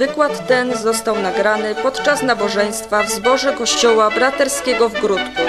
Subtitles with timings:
[0.00, 5.42] Wykład ten został nagrany podczas nabożeństwa w zborze Kościoła Braterskiego w Grudku.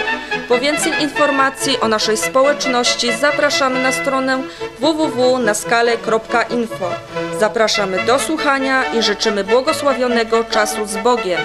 [0.47, 4.43] Po więcej informacji o naszej społeczności zapraszamy na stronę
[4.79, 6.91] www.naskale.info.
[7.39, 11.39] Zapraszamy do słuchania i życzymy błogosławionego czasu z Bogiem.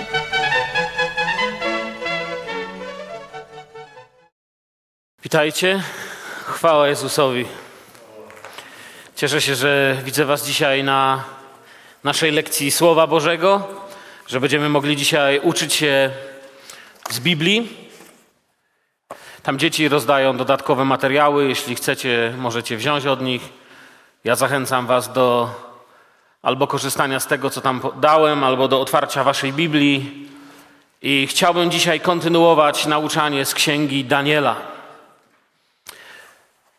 [5.22, 5.82] Witajcie.
[6.44, 7.46] Chwała Jezusowi.
[9.16, 11.35] Cieszę się, że widzę Was dzisiaj na
[12.06, 13.68] naszej lekcji Słowa Bożego,
[14.26, 16.10] że będziemy mogli dzisiaj uczyć się
[17.10, 17.76] z Biblii.
[19.42, 21.48] Tam dzieci rozdają dodatkowe materiały.
[21.48, 23.42] Jeśli chcecie, możecie wziąć od nich.
[24.24, 25.50] Ja zachęcam Was do
[26.42, 30.28] albo korzystania z tego, co tam dałem, albo do otwarcia Waszej Biblii.
[31.02, 34.56] I chciałbym dzisiaj kontynuować nauczanie z księgi Daniela.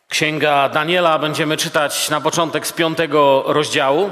[0.10, 4.12] Księga Daniela będziemy czytać na początek z piątego rozdziału.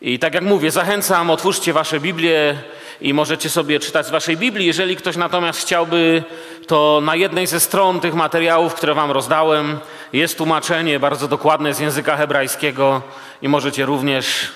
[0.00, 2.58] I tak jak mówię, zachęcam, otwórzcie Wasze Biblię
[3.00, 4.66] i możecie sobie czytać z Waszej Biblii.
[4.66, 6.24] Jeżeli ktoś natomiast chciałby,
[6.66, 9.78] to na jednej ze stron tych materiałów, które Wam rozdałem,
[10.12, 13.02] jest tłumaczenie bardzo dokładne z języka hebrajskiego
[13.42, 14.48] i możecie również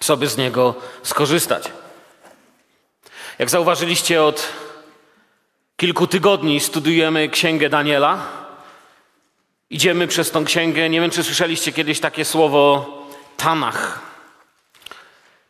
[0.00, 1.64] sobie z niego skorzystać.
[3.38, 4.48] Jak zauważyliście, od
[5.76, 8.18] kilku tygodni studujemy Księgę Daniela.
[9.70, 10.90] Idziemy przez tą księgę.
[10.90, 12.86] Nie wiem, czy słyszeliście kiedyś takie słowo
[13.36, 14.11] Tanach.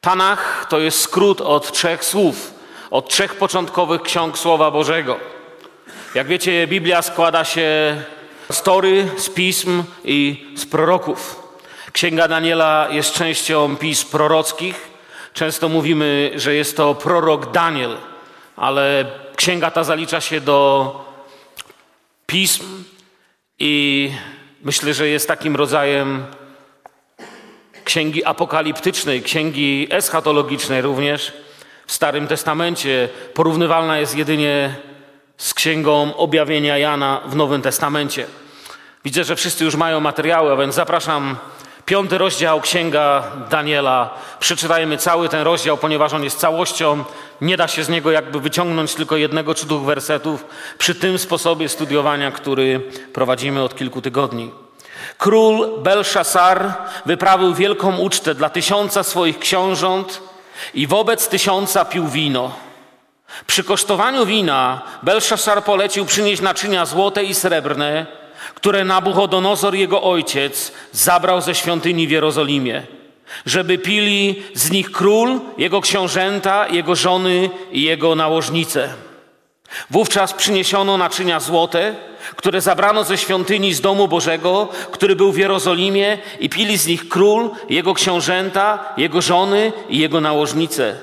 [0.04, 2.54] Tanach to jest skrót od trzech słów,
[2.90, 5.16] od trzech początkowych ksiąg Słowa Bożego.
[6.14, 8.02] Jak wiecie, Biblia składa się
[8.50, 11.42] z tory, z pism i z proroków.
[11.92, 14.90] Księga Daniela jest częścią pism prorockich.
[15.32, 17.96] Często mówimy, że jest to prorok Daniel,
[18.56, 19.04] ale
[19.36, 21.04] księga ta zalicza się do
[22.26, 22.84] pism
[23.58, 24.12] i
[24.62, 26.26] myślę, że jest takim rodzajem
[27.84, 31.32] księgi apokaliptycznej, księgi eschatologicznej również
[31.86, 33.08] w Starym Testamencie.
[33.34, 34.74] Porównywalna jest jedynie
[35.36, 38.26] z księgą objawienia Jana w Nowym Testamencie.
[39.04, 41.36] Widzę, że wszyscy już mają materiały, a więc zapraszam.
[41.86, 44.14] Piąty rozdział Księga Daniela.
[44.40, 47.04] Przeczytajmy cały ten rozdział, ponieważ on jest całością.
[47.40, 50.46] Nie da się z niego jakby wyciągnąć tylko jednego czy dwóch wersetów
[50.78, 52.80] przy tym sposobie studiowania, który
[53.12, 54.50] prowadzimy od kilku tygodni.
[55.18, 56.74] Król Belszasar
[57.06, 60.20] wyprawił wielką ucztę dla tysiąca swoich książąt
[60.74, 62.52] i wobec tysiąca pił wino.
[63.46, 68.06] Przy kosztowaniu wina Belszasar polecił przynieść naczynia złote i srebrne,
[68.54, 72.82] które Nabuchodonozor, jego ojciec, zabrał ze świątyni w Jerozolimie,
[73.46, 78.94] żeby pili z nich król, jego książęta, jego żony i jego nałożnice.
[79.90, 81.94] Wówczas przyniesiono naczynia złote,
[82.36, 87.08] które zabrano ze świątyni z domu Bożego, który był w Jerozolimie, i pili z nich
[87.08, 90.96] król, jego książęta, jego żony i jego nałożnice.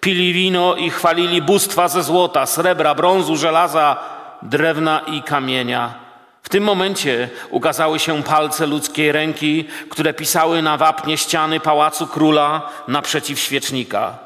[0.00, 3.96] Pili wino i chwalili bóstwa ze złota, srebra, brązu, żelaza,
[4.42, 5.94] drewna i kamienia.
[6.42, 12.70] W tym momencie ukazały się palce ludzkiej ręki, które pisały na wapnie ściany pałacu króla
[12.88, 14.18] naprzeciw świecznika.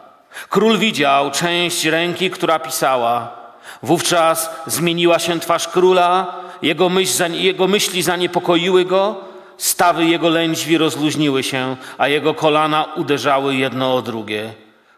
[0.49, 3.44] Król widział część ręki, która pisała.
[3.85, 9.17] Wówczas zmieniła się twarz króla, jego, myśl, jego myśli zaniepokoiły go,
[9.57, 14.53] stawy jego lędźwi rozluźniły się, a jego kolana uderzały jedno o drugie.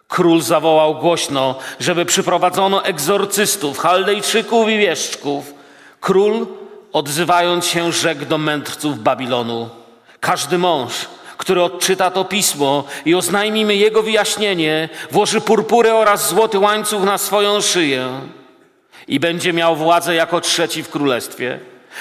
[0.08, 5.54] Król zawołał głośno, żeby przyprowadzono egzorcystów, chaldejczyków i wieszczków.
[6.00, 6.46] Król,
[6.92, 9.68] odzywając się, rzekł do mędrców Babilonu:
[10.20, 10.92] Każdy mąż,
[11.38, 17.60] który odczyta to pismo i oznajmimy jego wyjaśnienie, włoży purpurę oraz złoty łańcuch na swoją
[17.60, 18.08] szyję
[19.08, 21.58] i będzie miał władzę jako trzeci w królestwie.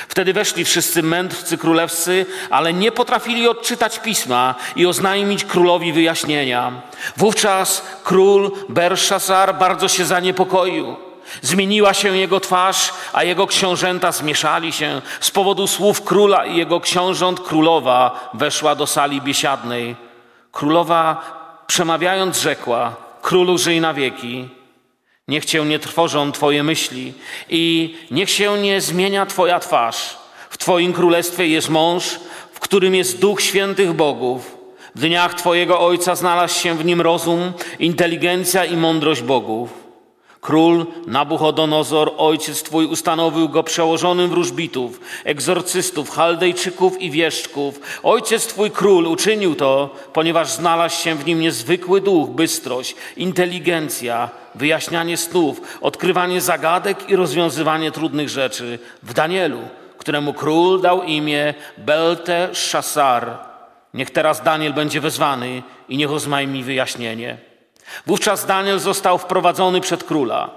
[0.07, 6.71] Wtedy weszli wszyscy mędrcy królewscy, ale nie potrafili odczytać pisma i oznajmić królowi wyjaśnienia.
[7.17, 10.95] Wówczas król Berszasar bardzo się zaniepokoił.
[11.41, 15.01] Zmieniła się jego twarz, a jego książęta zmieszali się.
[15.19, 19.95] Z powodu słów króla i jego książąt królowa weszła do sali biesiadnej.
[20.51, 21.21] Królowa
[21.67, 24.49] przemawiając rzekła: Królu żyj na wieki.
[25.27, 27.13] Niech cię nie trwożą Twoje myśli
[27.49, 30.17] i niech się nie zmienia Twoja twarz.
[30.49, 32.19] W Twoim królestwie jest mąż,
[32.53, 34.57] w którym jest duch świętych bogów.
[34.95, 39.84] W dniach Twojego ojca znalazł się w nim rozum, inteligencja i mądrość bogów.
[40.45, 47.79] Król Nabuchodonozor, ojciec twój, ustanowił go przełożonym wróżbitów, egzorcystów, chaldejczyków i wieszczków.
[48.03, 55.17] Ojciec twój król uczynił to, ponieważ znalazł się w nim niezwykły duch, bystrość, inteligencja, wyjaśnianie
[55.17, 58.79] snów, odkrywanie zagadek i rozwiązywanie trudnych rzeczy.
[59.03, 59.59] W Danielu,
[59.97, 63.37] któremu król dał imię Belte Szasar.
[63.93, 67.54] Niech teraz Daniel będzie wezwany i niech oznajmi wyjaśnienie.
[68.05, 70.49] Wówczas Daniel został wprowadzony przed króla.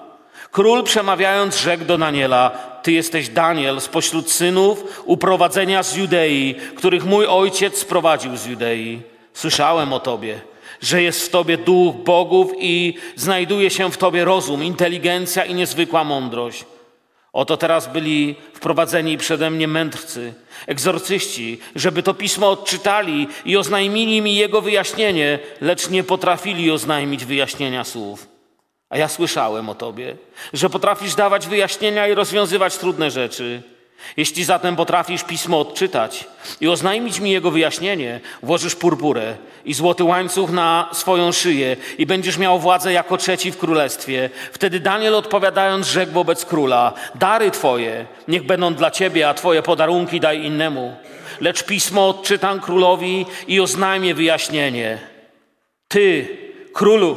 [0.50, 2.50] Król przemawiając rzekł do Daniela,
[2.82, 9.02] ty jesteś Daniel spośród synów uprowadzenia z Judei, których mój ojciec sprowadził z Judei.
[9.34, 10.40] Słyszałem o tobie,
[10.80, 16.04] że jest w tobie duch bogów i znajduje się w tobie rozum, inteligencja i niezwykła
[16.04, 16.64] mądrość.
[17.32, 20.34] Oto teraz byli wprowadzeni przede mnie mędrcy,
[20.66, 27.84] egzorcyści, żeby to pismo odczytali i oznajmili mi jego wyjaśnienie, lecz nie potrafili oznajmić wyjaśnienia
[27.84, 28.28] słów.
[28.90, 30.16] A ja słyszałem o Tobie,
[30.52, 33.62] że potrafisz dawać wyjaśnienia i rozwiązywać trudne rzeczy.
[34.16, 36.24] Jeśli zatem potrafisz pismo odczytać
[36.60, 42.38] i oznajmić mi jego wyjaśnienie, włożysz purpurę i złoty łańcuch na swoją szyję i będziesz
[42.38, 44.30] miał władzę jako trzeci w królestwie.
[44.52, 50.20] Wtedy Daniel odpowiadając rzekł wobec króla: Dary twoje niech będą dla ciebie, a twoje podarunki
[50.20, 50.96] daj innemu.
[51.40, 54.98] Lecz pismo odczytam królowi i oznajmię wyjaśnienie.
[55.88, 56.38] Ty,
[56.72, 57.16] królu,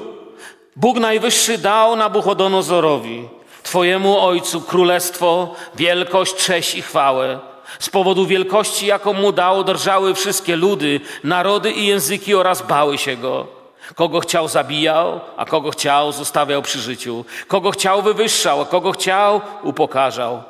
[0.75, 3.27] Bóg Najwyższy dał Nabuchodonozorowi,
[3.71, 7.39] Twojemu Ojcu, królestwo, wielkość, cześć i chwałę.
[7.79, 13.17] Z powodu wielkości, jaką mu dał, drżały wszystkie ludy, narody i języki oraz bały się
[13.17, 13.47] go.
[13.95, 17.25] Kogo chciał, zabijał, a kogo chciał, zostawiał przy życiu.
[17.47, 20.43] Kogo chciał, wywyższał, a kogo chciał, upokarzał.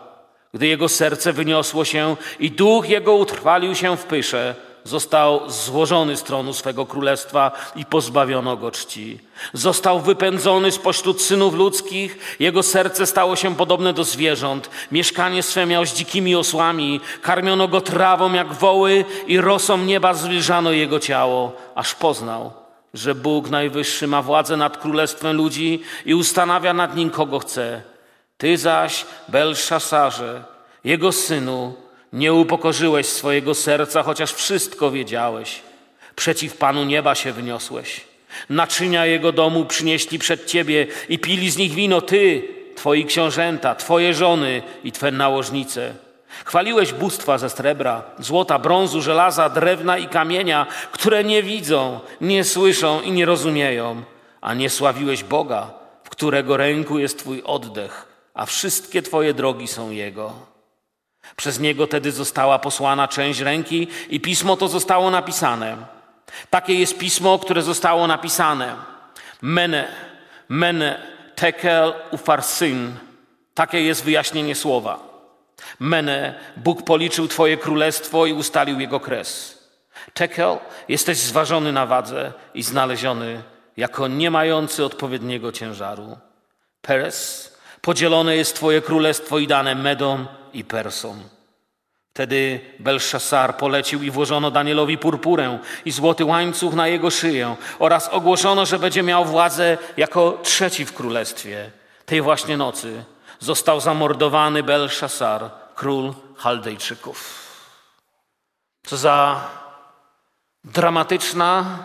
[0.53, 6.23] Gdy jego serce wyniosło się i duch jego utrwalił się w pysze, został złożony z
[6.23, 9.19] tronu swego królestwa i pozbawiono go czci.
[9.53, 14.69] Został wypędzony spośród synów ludzkich, jego serce stało się podobne do zwierząt.
[14.91, 20.71] Mieszkanie swe miał z dzikimi osłami, karmiono go trawą jak woły i rosą nieba zbliżano
[20.71, 22.51] jego ciało, aż poznał,
[22.93, 27.81] że Bóg Najwyższy ma władzę nad królestwem ludzi i ustanawia nad nim kogo chce.
[28.37, 30.43] Ty zaś, Belszasarze,
[30.83, 31.73] jego synu,
[32.13, 35.61] nie upokorzyłeś swojego serca, chociaż wszystko wiedziałeś.
[36.15, 38.01] Przeciw Panu nieba się wyniosłeś.
[38.49, 44.13] Naczynia jego domu przynieśli przed ciebie i pili z nich wino ty, twoi książęta, twoje
[44.13, 45.93] żony i twe nałożnice.
[46.45, 53.01] Chwaliłeś bóstwa ze srebra, złota, brązu, żelaza, drewna i kamienia, które nie widzą, nie słyszą
[53.01, 54.03] i nie rozumieją,
[54.41, 55.73] a nie sławiłeś Boga,
[56.03, 60.50] w którego ręku jest twój oddech, a wszystkie twoje drogi są Jego.
[61.35, 65.77] Przez niego tedy została posłana część ręki i pismo to zostało napisane.
[66.49, 68.75] Takie jest pismo, które zostało napisane.
[69.41, 69.87] Mene,
[70.49, 71.01] mene,
[71.35, 72.95] tekel ufarsyn.
[73.53, 74.99] Takie jest wyjaśnienie słowa.
[75.79, 79.61] Mene, Bóg policzył Twoje królestwo i ustalił jego kres.
[80.13, 80.57] Tekel,
[80.87, 83.43] jesteś zważony na wadze i znaleziony
[83.77, 86.17] jako nie mający odpowiedniego ciężaru.
[86.81, 87.50] Peres,
[87.81, 91.23] podzielone jest Twoje królestwo i dane Medom i Persom.
[92.13, 98.65] Wtedy Belszasar polecił i włożono Danielowi purpurę i złoty łańcuch na jego szyję oraz ogłoszono,
[98.65, 101.71] że będzie miał władzę jako trzeci w królestwie.
[102.05, 103.03] Tej właśnie nocy
[103.39, 107.41] został zamordowany Belszasar, król Chaldejczyków.
[108.83, 109.49] Co za
[110.63, 111.79] dramatyczna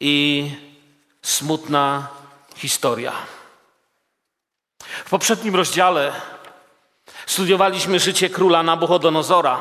[0.00, 0.50] i
[1.22, 2.08] smutna
[2.56, 3.12] historia.
[5.04, 6.12] W poprzednim rozdziale
[7.26, 9.60] Studiowaliśmy życie króla Nabuchodonozora.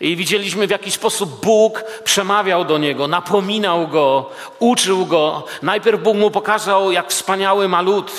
[0.00, 5.46] I widzieliśmy, w jaki sposób Bóg przemawiał do niego, napominał go, uczył go.
[5.62, 8.12] Najpierw Bóg mu pokazał, jak wspaniały ma lud.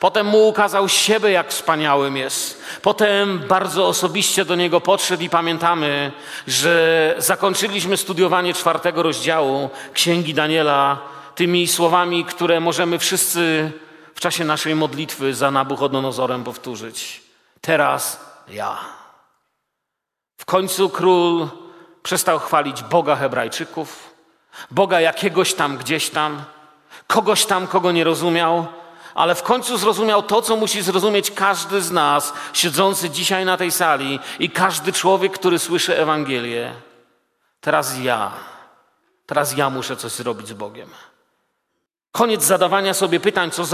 [0.00, 2.62] Potem mu ukazał siebie, jak wspaniałym jest.
[2.82, 6.12] Potem bardzo osobiście do niego podszedł i pamiętamy,
[6.46, 10.98] że zakończyliśmy studiowanie czwartego rozdziału Księgi Daniela
[11.34, 13.72] tymi słowami, które możemy wszyscy
[14.18, 17.22] w czasie naszej modlitwy za Nabuchodonozorem powtórzyć.
[17.60, 18.78] Teraz ja.
[20.36, 21.48] W końcu król
[22.02, 24.14] przestał chwalić Boga Hebrajczyków,
[24.70, 26.44] Boga jakiegoś tam gdzieś tam,
[27.06, 28.66] kogoś tam, kogo nie rozumiał,
[29.14, 33.70] ale w końcu zrozumiał to, co musi zrozumieć każdy z nas, siedzący dzisiaj na tej
[33.70, 36.74] sali i każdy człowiek, który słyszy Ewangelię.
[37.60, 38.32] Teraz ja,
[39.26, 40.90] teraz ja muszę coś zrobić z Bogiem.
[42.18, 43.64] Koniec zadawania sobie pytań, co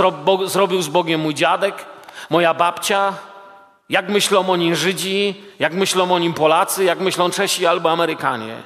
[0.46, 1.84] zrobił z Bogiem mój dziadek,
[2.30, 3.14] moja babcia,
[3.88, 8.62] jak myślą o nim Żydzi, jak myślą o nim Polacy, jak myślą Czesi albo Amerykanie.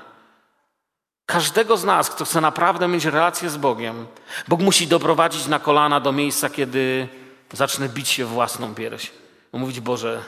[1.27, 4.07] Każdego z nas, kto chce naprawdę mieć relację z Bogiem,
[4.49, 7.09] Bóg musi doprowadzić na kolana do miejsca, kiedy
[7.53, 9.11] zacznę bić się własną pierś.
[9.53, 10.23] Mówić, Boże,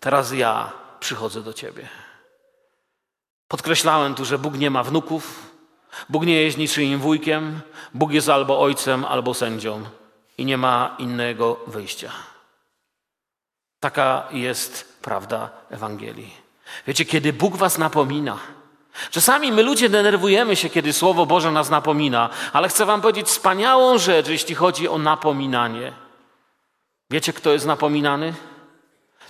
[0.00, 1.88] teraz ja przychodzę do Ciebie.
[3.48, 5.53] Podkreślałem tu, że Bóg nie ma wnuków,
[6.08, 7.60] Bóg nie jest niczyim wujkiem,
[7.94, 9.84] Bóg jest albo ojcem, albo sędzią
[10.38, 12.12] i nie ma innego wyjścia.
[13.80, 16.34] Taka jest prawda Ewangelii.
[16.86, 18.38] Wiecie, kiedy Bóg was napomina,
[19.10, 23.98] Czasami my ludzie denerwujemy się, kiedy Słowo Boże nas napomina, ale chcę Wam powiedzieć wspaniałą
[23.98, 25.92] rzecz, jeśli chodzi o napominanie.
[27.10, 28.34] Wiecie, kto jest napominany?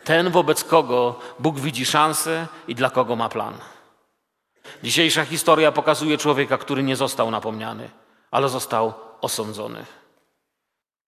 [0.04, 3.54] Ten, wobec kogo Bóg widzi szansę i dla kogo ma plan.
[4.82, 7.90] Dzisiejsza historia pokazuje człowieka, który nie został napomniany,
[8.30, 9.84] ale został osądzony.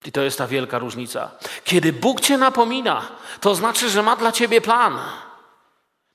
[0.05, 1.31] I to jest ta wielka różnica.
[1.65, 3.03] Kiedy Bóg cię napomina,
[3.41, 4.99] to znaczy, że ma dla ciebie plan.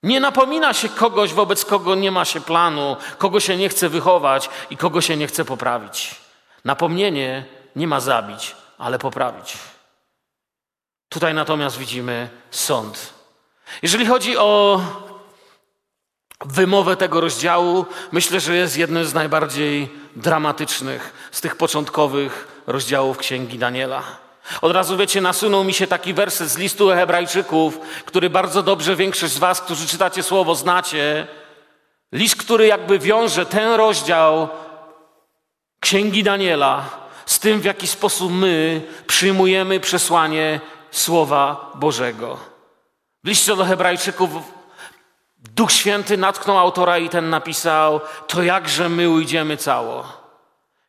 [0.04, 4.50] Nie napomina się kogoś, wobec kogo nie ma się planu, kogo się nie chce wychować
[4.70, 6.16] i kogo się nie chce poprawić.
[6.66, 7.46] Napomnienie
[7.76, 9.58] nie ma zabić, ale poprawić.
[11.10, 13.14] Tutaj natomiast widzimy sąd.
[13.82, 14.82] Jeżeli chodzi o
[16.46, 23.58] wymowę tego rozdziału, myślę, że jest jednym z najbardziej dramatycznych z tych początkowych rozdziałów Księgi
[23.58, 24.04] Daniela.
[24.62, 29.34] Od razu wiecie, nasunął mi się taki werset z listu Hebrajczyków, który bardzo dobrze większość
[29.34, 31.28] z Was, którzy czytacie słowo, znacie.
[32.12, 34.50] List, który jakby wiąże ten rozdział
[35.80, 36.90] Księgi Daniela
[37.26, 40.60] z tym, w jaki sposób my przyjmujemy przesłanie
[40.92, 42.38] Słowa Bożego.
[43.24, 44.32] W liście do Hebrajczyków
[45.42, 50.04] Duch Święty natknął autora i ten napisał: To jakże my ujdziemy cało,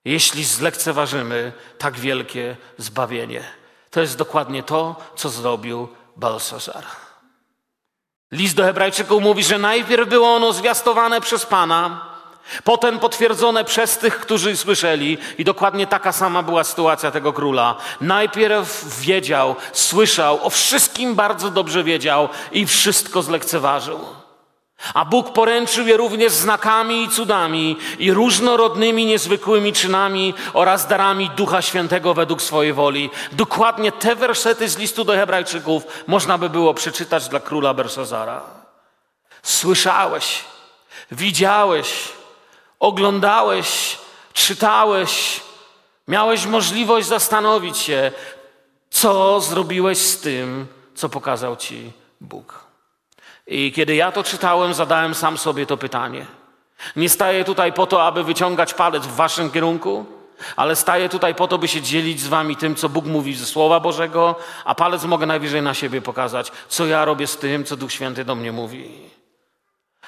[0.05, 3.45] jeśli zlekceważymy tak wielkie zbawienie.
[3.91, 6.85] To jest dokładnie to, co zrobił Balsazar.
[8.33, 12.13] List do Hebrajczyków mówi, że najpierw było ono zwiastowane przez Pana,
[12.65, 17.77] Potem potwierdzone przez tych, którzy słyszeli, i dokładnie taka sama była sytuacja tego króla.
[18.01, 24.22] Najpierw wiedział, słyszał, o wszystkim bardzo dobrze wiedział i wszystko zlekceważył.
[24.95, 31.63] A Bóg poręczył je również znakami i cudami i różnorodnymi, niezwykłymi czynami oraz darami Ducha
[31.63, 33.11] Świętego według swojej woli.
[33.33, 38.43] Dokładnie te wersety z listu do Hebrajczyków można by było przeczytać dla króla Bersazara.
[39.43, 40.45] Słyszałeś,
[41.11, 42.09] widziałeś,
[42.81, 43.99] oglądałeś,
[44.33, 45.41] czytałeś,
[46.09, 48.13] miałeś możliwość zastanowić się,
[48.91, 52.62] co zrobiłeś z tym, co pokazał ci Bóg.
[53.47, 56.27] I kiedy ja to czytałem, zadałem sam sobie to pytanie.
[56.97, 60.07] Nie staję tutaj po to, aby wyciągać palec w waszym kierunku,
[60.57, 63.47] ale staję tutaj po to, by się dzielić z wami tym, co Bóg mówi ze
[63.47, 64.35] Słowa Bożego,
[64.65, 68.25] a palec mogę najwyżej na siebie pokazać, co ja robię z tym, co Duch Święty
[68.25, 68.91] do mnie mówi.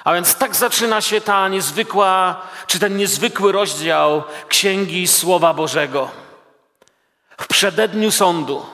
[0.04, 6.10] A więc tak zaczyna się ta niezwykła, czy ten niezwykły rozdział Księgi Słowa Bożego.
[7.38, 8.66] W przededniu sądu,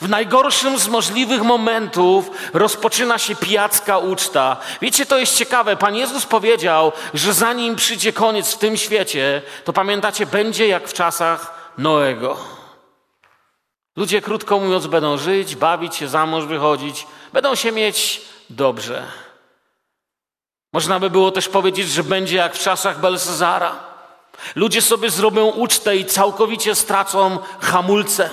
[0.00, 4.56] w najgorszym z możliwych momentów rozpoczyna się pijacka uczta.
[4.80, 5.76] Wiecie, to jest ciekawe.
[5.76, 10.92] Pan Jezus powiedział, że zanim przyjdzie koniec w tym świecie, to pamiętacie, będzie jak w
[10.92, 12.36] czasach Noego.
[13.96, 19.02] Ludzie, krótko mówiąc, będą żyć, bawić się, za mąż wychodzić, będą się mieć dobrze.
[20.72, 23.76] Można by było też powiedzieć, że będzie jak w czasach Belsezara.
[24.54, 28.30] Ludzie sobie zrobią ucztę i całkowicie stracą hamulce.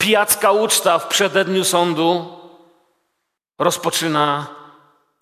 [0.00, 2.38] Pijacka uczta w przededniu sądu
[3.58, 4.46] rozpoczyna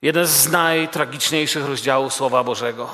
[0.03, 2.91] jeden z najtragiczniejszych rozdziałów Słowa Bożego.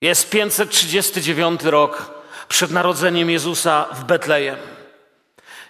[0.00, 2.10] Jest 539 rok
[2.48, 4.58] przed narodzeniem Jezusa w Betlejem.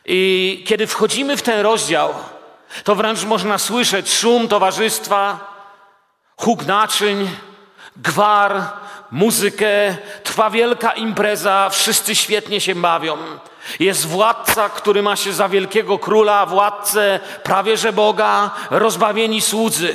[0.04, 2.14] I kiedy wchodzimy w ten rozdział,
[2.84, 5.54] to wręcz można słyszeć szum towarzystwa,
[6.36, 7.30] huk naczyń,
[7.96, 8.62] gwar,
[9.10, 13.18] muzykę, trwa wielka impreza, wszyscy świetnie się bawią.
[13.80, 19.94] Jest władca, który ma się za wielkiego króla, władcę prawie że Boga, rozbawieni słudzy.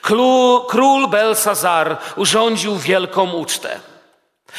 [0.00, 3.80] Król, król Belsazar urządził wielką ucztę.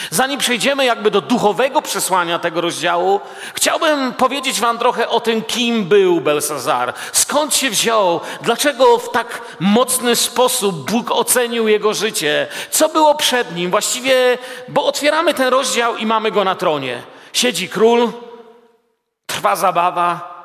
[0.09, 3.19] Zanim przejdziemy jakby do duchowego przesłania tego rozdziału,
[3.53, 9.41] chciałbym powiedzieć Wam trochę o tym, kim był Belsazar, skąd się wziął, dlaczego w tak
[9.59, 13.71] mocny sposób Bóg ocenił jego życie, co było przed nim.
[13.71, 17.01] Właściwie, bo otwieramy ten rozdział i mamy go na tronie.
[17.33, 18.12] Siedzi król,
[19.25, 20.36] trwa zabawa,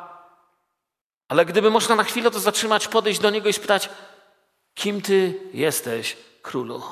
[1.29, 3.89] ale gdyby można na chwilę to zatrzymać, podejść do niego i spytać,
[4.75, 6.83] kim ty jesteś, królu?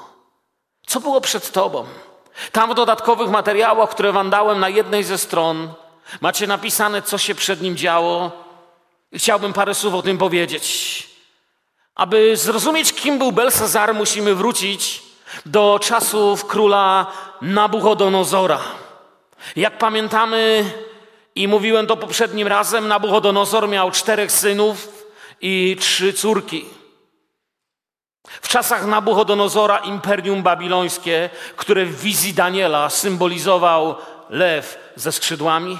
[0.87, 1.87] Co było przed tobą?
[2.52, 5.73] Tam w dodatkowych materiałach, które wam dałem na jednej ze stron,
[6.21, 8.30] macie napisane, co się przed nim działo.
[9.12, 11.09] I chciałbym parę słów o tym powiedzieć.
[11.95, 15.02] Aby zrozumieć, kim był Belsazar, musimy wrócić
[15.47, 17.07] do czasów króla
[17.42, 18.61] Nabuchodonozora.
[19.57, 20.71] Jak pamiętamy,
[21.38, 25.07] i mówiłem to poprzednim razem, Nabuchodonozor miał czterech synów
[25.40, 26.64] i trzy córki.
[28.28, 33.95] W czasach Nabuchodonozora imperium babilońskie, które w wizji Daniela symbolizował
[34.30, 35.78] lew ze skrzydłami,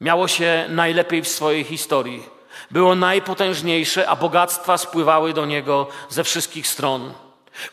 [0.00, 2.22] miało się najlepiej w swojej historii.
[2.70, 7.12] Było najpotężniejsze, a bogactwa spływały do niego ze wszystkich stron.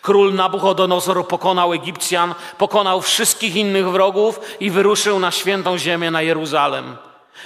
[0.01, 6.97] Król Nabuchodonozor pokonał Egipcjan, pokonał wszystkich innych wrogów i wyruszył na świętą ziemię, na Jeruzalem.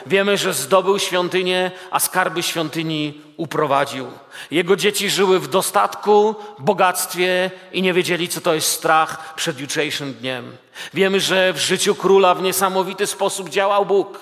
[0.06, 4.08] Wiemy, że zdobył świątynię, a skarby świątyni uprowadził.
[4.52, 10.14] Jego dzieci żyły w dostatku, bogactwie i nie wiedzieli, co to jest strach przed jutrzejszym
[10.14, 10.58] dniem.
[10.94, 14.20] Wiemy, że w życiu króla w niesamowity sposób działał Bóg.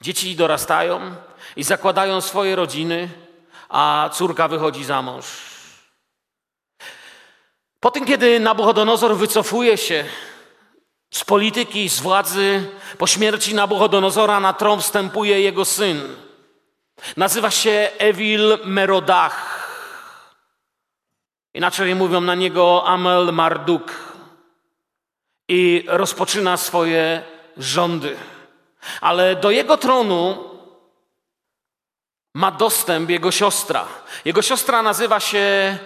[0.00, 1.00] Dzieci dorastają
[1.56, 3.08] i zakładają swoje rodziny,
[3.68, 5.49] a córka wychodzi za mąż.
[7.80, 10.04] Po tym, kiedy Nabuchodonozor wycofuje się
[11.10, 16.16] z polityki, z władzy, po śmierci Nabuchodonozora na tron wstępuje jego syn.
[17.16, 19.60] Nazywa się Evil Merodach.
[21.54, 23.92] Inaczej mówią na niego Amel Marduk.
[25.48, 27.22] I rozpoczyna swoje
[27.56, 28.16] rządy.
[29.00, 30.50] Ale do jego tronu
[32.34, 33.86] ma dostęp jego siostra.
[34.24, 35.78] Jego siostra nazywa się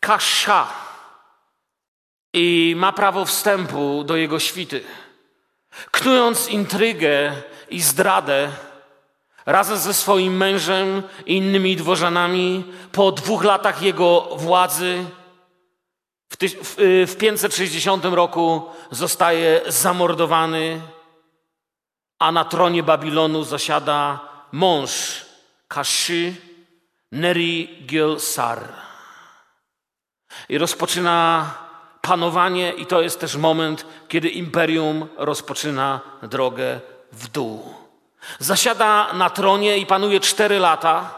[0.00, 0.87] Kasha
[2.38, 4.84] i ma prawo wstępu do jego świty.
[5.90, 7.32] Knując intrygę
[7.70, 8.50] i zdradę,
[9.46, 15.04] razem ze swoim mężem i innymi dworzanami, po dwóch latach jego władzy,
[16.30, 16.36] w,
[17.12, 20.80] w 560 roku zostaje zamordowany,
[22.18, 24.20] a na tronie Babilonu zasiada
[24.52, 25.24] mąż
[25.68, 26.34] Kaszy
[27.12, 28.68] Neri Gilsar.
[30.48, 31.67] I rozpoczyna
[32.08, 36.80] panowanie, i to jest też moment, kiedy imperium rozpoczyna drogę
[37.12, 37.74] w dół.
[38.38, 41.14] Zasiada na tronie i panuje cztery lata.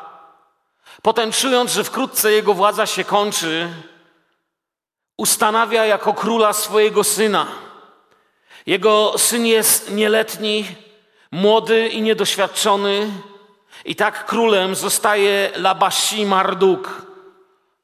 [1.02, 3.68] Potem, czując, że wkrótce jego władza się kończy,
[5.16, 7.46] ustanawia jako króla swojego syna.
[8.66, 10.64] Jego syn jest nieletni,
[11.32, 13.10] młody i niedoświadczony,
[13.84, 17.09] i tak królem zostaje Labashi Marduk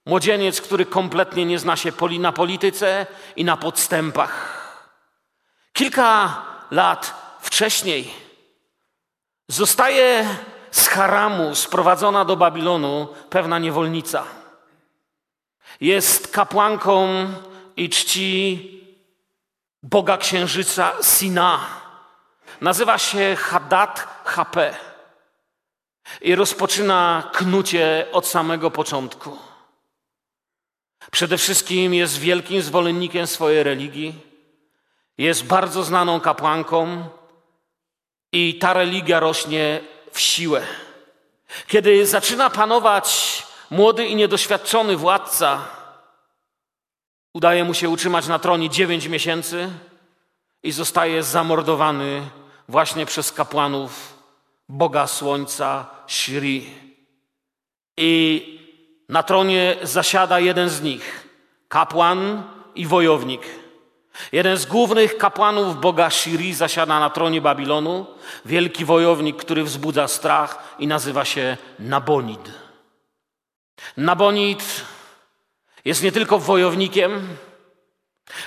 [0.06, 4.56] Młodzieniec, który kompletnie nie zna się na polityce i na podstępach.
[5.72, 8.14] Kilka lat wcześniej
[9.48, 10.28] zostaje
[10.70, 14.24] z haramu sprowadzona do Babilonu pewna niewolnica.
[15.80, 17.08] Jest kapłanką
[17.76, 18.70] i czci
[19.82, 21.60] Boga Księżyca Sina.
[22.60, 24.74] Nazywa się Hadad HP
[26.20, 29.45] i rozpoczyna knucie od samego początku.
[31.10, 34.14] Przede wszystkim jest wielkim zwolennikiem swojej religii,
[35.18, 37.08] jest bardzo znaną kapłanką
[38.32, 39.80] i ta religia rośnie
[40.12, 40.66] w siłę.
[41.66, 45.68] Kiedy zaczyna panować młody i niedoświadczony władca,
[47.34, 49.70] udaje mu się utrzymać na tronie dziewięć miesięcy
[50.62, 52.22] i zostaje zamordowany
[52.68, 54.14] właśnie przez kapłanów
[54.68, 56.70] Boga Słońca Shri.
[57.96, 58.55] I
[59.08, 61.28] na tronie zasiada jeden z nich,
[61.68, 62.42] kapłan
[62.74, 63.42] i wojownik.
[64.32, 68.06] Jeden z głównych kapłanów Boga Shiri zasiada na tronie Babilonu,
[68.44, 72.52] wielki wojownik, który wzbudza strach i nazywa się Nabonid.
[73.96, 74.84] Nabonid
[75.84, 77.28] jest nie tylko wojownikiem,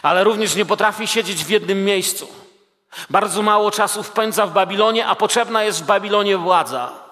[0.02, 2.28] ale również nie potrafi siedzieć w jednym miejscu.
[3.10, 7.09] Bardzo mało czasu wpędza w Babilonie, a potrzebna jest w Babilonie władza.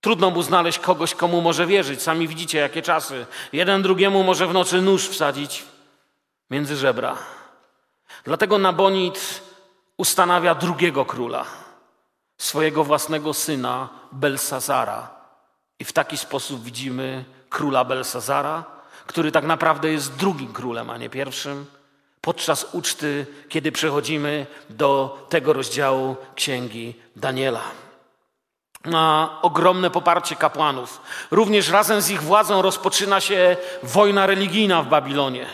[0.00, 2.02] Trudno mu znaleźć kogoś, komu może wierzyć.
[2.02, 3.26] Sami widzicie, jakie czasy.
[3.52, 5.64] Jeden drugiemu może w nocy nóż wsadzić
[6.50, 7.16] między żebra.
[8.24, 9.42] Dlatego Nabonid
[9.96, 11.44] ustanawia drugiego króla,
[12.38, 15.10] swojego własnego syna Belsazara.
[15.78, 18.64] I w taki sposób widzimy króla Belsazara,
[19.06, 21.66] który tak naprawdę jest drugim królem, a nie pierwszym,
[22.20, 27.87] podczas uczty, kiedy przechodzimy do tego rozdziału księgi Daniela
[28.84, 31.00] ma ogromne poparcie kapłanów.
[31.30, 35.46] Również razem z ich władzą rozpoczyna się wojna religijna w Babilonie.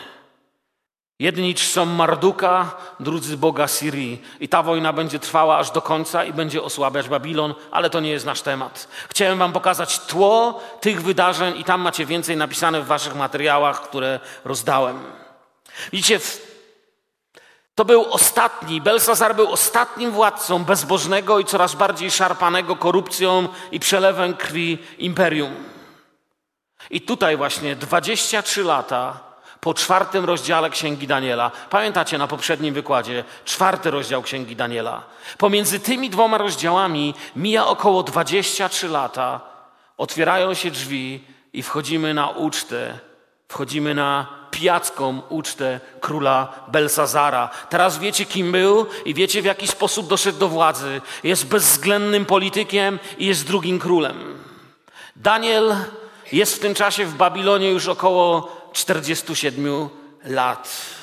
[1.19, 4.21] Jedni czczą Marduka, drudzy Boga Syrii.
[4.39, 8.09] I ta wojna będzie trwała aż do końca i będzie osłabiać Babilon, ale to nie
[8.09, 8.87] jest nasz temat.
[9.09, 14.19] Chciałem Wam pokazać tło tych wydarzeń i tam macie więcej napisane w Waszych materiałach, które
[14.45, 14.99] rozdałem.
[15.91, 16.19] Widzicie,
[17.75, 24.33] to był ostatni, Belsazar był ostatnim władcą bezbożnego i coraz bardziej szarpanego korupcją i przelewem
[24.33, 25.55] krwi imperium.
[26.89, 29.19] I tutaj właśnie 23 lata
[29.59, 35.03] po czwartym rozdziale Księgi Daniela, pamiętacie na poprzednim wykładzie, czwarty rozdział Księgi Daniela,
[35.37, 39.41] pomiędzy tymi dwoma rozdziałami mija około 23 lata,
[39.97, 42.99] otwierają się drzwi i wchodzimy na ucztę,
[43.47, 47.49] wchodzimy na pijacką ucztę króla Belsazara.
[47.69, 51.01] Teraz wiecie, kim był i wiecie, w jaki sposób doszedł do władzy.
[51.23, 54.39] Jest bezwzględnym politykiem i jest drugim królem.
[55.15, 55.75] Daniel
[56.31, 59.89] jest w tym czasie w Babilonie już około 47
[60.23, 60.95] lat.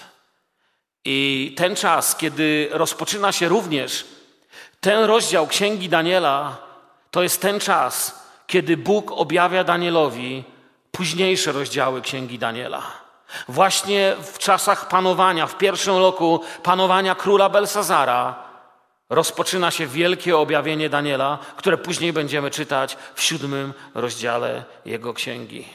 [1.04, 4.04] I ten czas, kiedy rozpoczyna się również
[4.80, 6.56] ten rozdział Księgi Daniela,
[7.10, 10.44] to jest ten czas, kiedy Bóg objawia Danielowi
[10.92, 13.01] późniejsze rozdziały Księgi Daniela.
[13.48, 18.34] Właśnie w czasach panowania, w pierwszym roku panowania króla Belsazara,
[19.10, 25.68] rozpoczyna się wielkie objawienie Daniela, które później będziemy czytać w siódmym rozdziale jego księgi.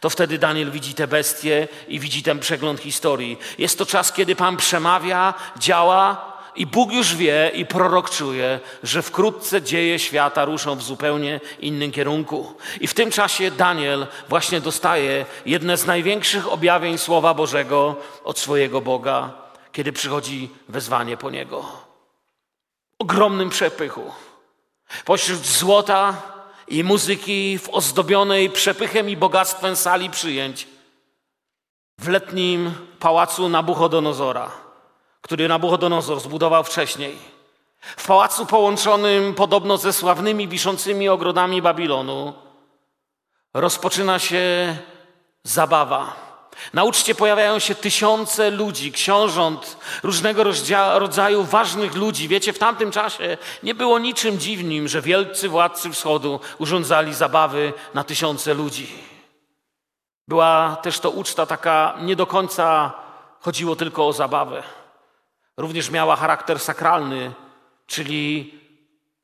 [0.00, 3.38] To wtedy Daniel widzi te bestie i widzi ten przegląd historii.
[3.58, 9.02] Jest to czas, kiedy Pan przemawia, działa i Bóg już wie i prorok czuje, że
[9.02, 12.54] wkrótce dzieje świata ruszą w zupełnie innym kierunku.
[12.80, 18.80] I w tym czasie Daniel właśnie dostaje jedne z największych objawień Słowa Bożego od swojego
[18.80, 19.32] Boga,
[19.72, 21.64] kiedy przychodzi wezwanie po niego.
[22.98, 24.12] Ogromnym przepychu.
[25.04, 26.22] Pośród złota
[26.68, 30.66] i muzyki w ozdobionej przepychem i bogactwem sali przyjęć
[31.98, 34.65] w letnim pałacu Nabuchodonozora
[35.20, 37.18] który Nabuchodonozor zbudował wcześniej.
[37.96, 42.32] W pałacu połączonym podobno ze sławnymi wiszącymi ogrodami Babilonu
[43.54, 44.76] rozpoczyna się
[45.42, 46.26] zabawa.
[46.72, 50.44] Na uczcie pojawiają się tysiące ludzi, książąt, różnego
[50.98, 52.28] rodzaju ważnych ludzi.
[52.28, 58.04] Wiecie, w tamtym czasie nie było niczym dziwnym, że wielcy władcy wschodu urządzali zabawy na
[58.04, 58.88] tysiące ludzi.
[60.28, 62.92] Była też to uczta taka nie do końca
[63.40, 64.62] chodziło tylko o zabawę
[65.56, 67.32] również miała charakter sakralny,
[67.86, 68.54] czyli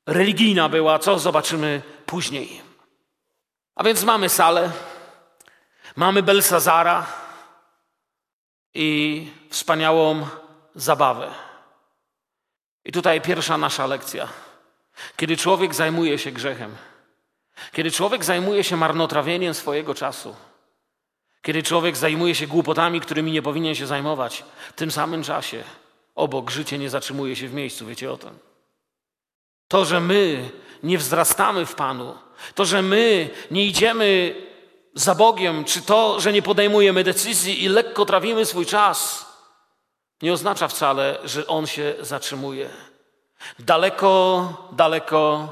[0.07, 2.61] religijna była, co zobaczymy później.
[3.75, 4.71] A więc mamy salę,
[5.97, 7.07] mamy Belsazara
[8.75, 10.27] i wspaniałą
[10.75, 11.31] zabawę.
[12.85, 14.29] I tutaj pierwsza nasza lekcja.
[15.17, 16.77] Kiedy człowiek zajmuje się grzechem,
[17.73, 20.37] kiedy człowiek zajmuje się marnotrawieniem swojego czasu,
[21.43, 25.65] kiedy człowiek zajmuje się głupotami, którymi nie powinien się zajmować, w tym samym czasie
[26.15, 28.39] Obok życie nie zatrzymuje się w miejscu, wiecie o tym.
[29.69, 30.51] To, że my
[30.83, 32.15] nie wzrastamy w Panu,
[32.55, 34.35] to, że my nie idziemy
[34.95, 39.27] za Bogiem, czy to, że nie podejmujemy decyzji i lekko trawimy swój czas,
[40.23, 42.71] nie oznacza wcale, że On się zatrzymuje.
[43.59, 45.49] Daleko, daleko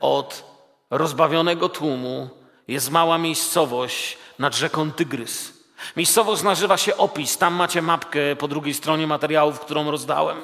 [0.00, 0.44] od
[0.90, 2.30] rozbawionego tłumu
[2.68, 5.57] jest mała miejscowość nad rzeką Tygrys.
[5.96, 7.38] Miejscowość nazywa się Opis.
[7.38, 10.42] Tam macie mapkę po drugiej stronie materiałów, którą rozdałem.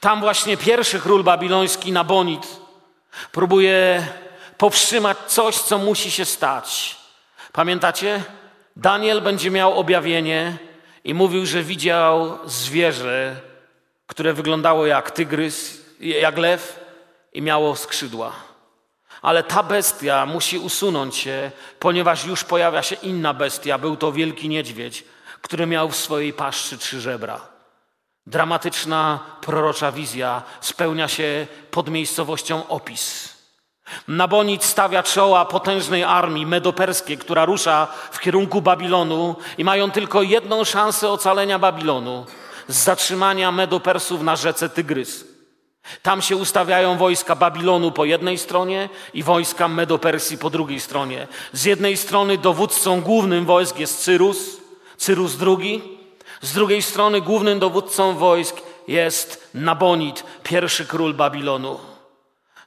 [0.00, 2.46] Tam właśnie pierwszy król babiloński, Nabonid,
[3.32, 4.06] próbuje
[4.58, 6.96] powstrzymać coś, co musi się stać.
[7.52, 8.22] Pamiętacie?
[8.76, 10.56] Daniel będzie miał objawienie
[11.04, 13.36] i mówił, że widział zwierzę,
[14.06, 16.80] które wyglądało jak tygrys, jak lew
[17.32, 18.51] i miało skrzydła
[19.22, 23.78] ale ta bestia musi usunąć się, ponieważ już pojawia się inna bestia.
[23.78, 25.04] Był to wielki niedźwiedź,
[25.42, 27.40] który miał w swojej paszczy trzy żebra.
[28.26, 33.32] Dramatyczna prorocza wizja spełnia się pod miejscowością Opis.
[34.08, 40.64] Nabonid stawia czoła potężnej armii medoperskiej, która rusza w kierunku Babilonu i mają tylko jedną
[40.64, 42.26] szansę ocalenia Babilonu
[42.68, 45.31] z zatrzymania Medopersów na rzece Tygrys.
[46.02, 51.28] Tam się ustawiają wojska Babilonu po jednej stronie i wojska Medopersji po drugiej stronie.
[51.52, 54.38] Z jednej strony dowódcą głównym wojsk jest Cyrus,
[54.96, 55.98] Cyrus II.
[56.40, 58.56] Z drugiej strony głównym dowódcą wojsk
[58.88, 61.78] jest Nabonid, pierwszy król Babilonu.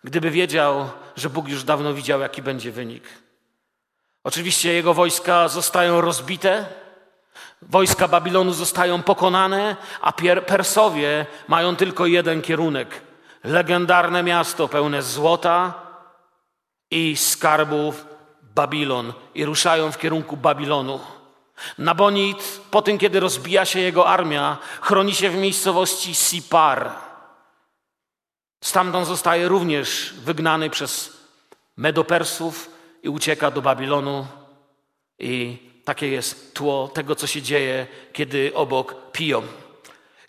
[0.03, 3.03] Gdyby wiedział, że Bóg już dawno widział, jaki będzie wynik.
[4.23, 6.65] Oczywiście jego wojska zostają rozbite,
[7.61, 10.13] wojska Babilonu zostają pokonane, a
[10.45, 13.01] Persowie mają tylko jeden kierunek
[13.45, 15.73] legendarne miasto pełne złota
[16.91, 18.05] i skarbów
[18.55, 20.99] Babilon i ruszają w kierunku Babilonu.
[21.77, 26.91] Nabonid, po tym kiedy rozbija się jego armia, chroni się w miejscowości Sipar.
[28.63, 31.17] Stamtąd zostaje również wygnany przez
[31.77, 32.69] Medopersów
[33.03, 34.27] i ucieka do Babilonu.
[35.19, 39.41] I takie jest tło tego, co się dzieje, kiedy obok piją.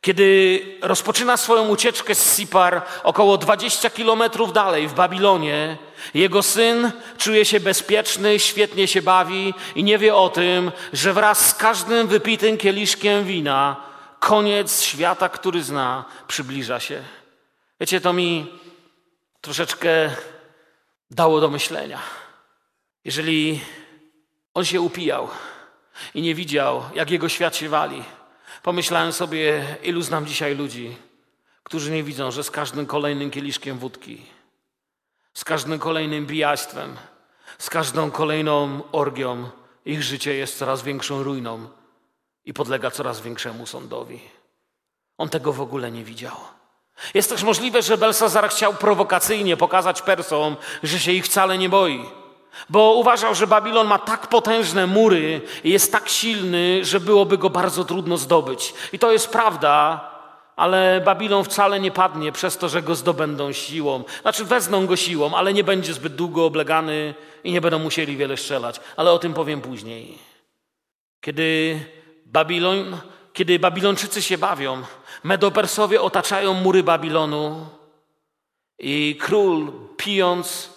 [0.00, 5.76] Kiedy rozpoczyna swoją ucieczkę z Sipar około 20 kilometrów dalej w Babilonie,
[6.14, 11.48] jego syn czuje się bezpieczny, świetnie się bawi i nie wie o tym, że wraz
[11.48, 13.76] z każdym wypitym kieliszkiem wina
[14.20, 17.02] koniec świata, który zna, przybliża się.
[17.80, 18.46] Wiecie, to mi
[19.40, 20.10] troszeczkę
[21.10, 21.98] dało do myślenia.
[23.04, 23.60] Jeżeli
[24.56, 25.28] on się upijał
[26.14, 28.04] i nie widział, jak jego świat się wali,
[28.62, 30.96] Pomyślałem sobie, ilu znam dzisiaj ludzi,
[31.62, 34.22] którzy nie widzą, że z każdym kolejnym kieliszkiem wódki,
[35.34, 36.96] z każdym kolejnym bijastwem,
[37.58, 39.50] Z każdą kolejną orgią
[39.84, 41.68] ich życie jest coraz większą ruiną
[42.44, 44.20] i podlega coraz większemu sądowi.
[45.18, 46.36] On tego w ogóle nie widział.
[47.14, 52.25] Jest też możliwe, że Belsazar chciał prowokacyjnie pokazać Persom, że się ich wcale nie boi.
[52.68, 57.50] Bo uważał, że Babilon ma tak potężne mury i jest tak silny, że byłoby go
[57.50, 58.74] bardzo trudno zdobyć.
[58.92, 60.00] I to jest prawda,
[60.56, 64.04] ale Babilon wcale nie padnie przez to, że go zdobędą siłą.
[64.22, 67.14] Znaczy wezmą go siłą, ale nie będzie zbyt długo oblegany
[67.44, 68.80] i nie będą musieli wiele strzelać.
[68.96, 70.18] Ale o tym powiem później.
[71.20, 71.80] Kiedy,
[72.26, 72.96] Babilon,
[73.32, 74.82] kiedy Babilończycy się bawią,
[75.24, 77.66] Medopersowie otaczają mury Babilonu
[78.78, 80.70] i król pijąc,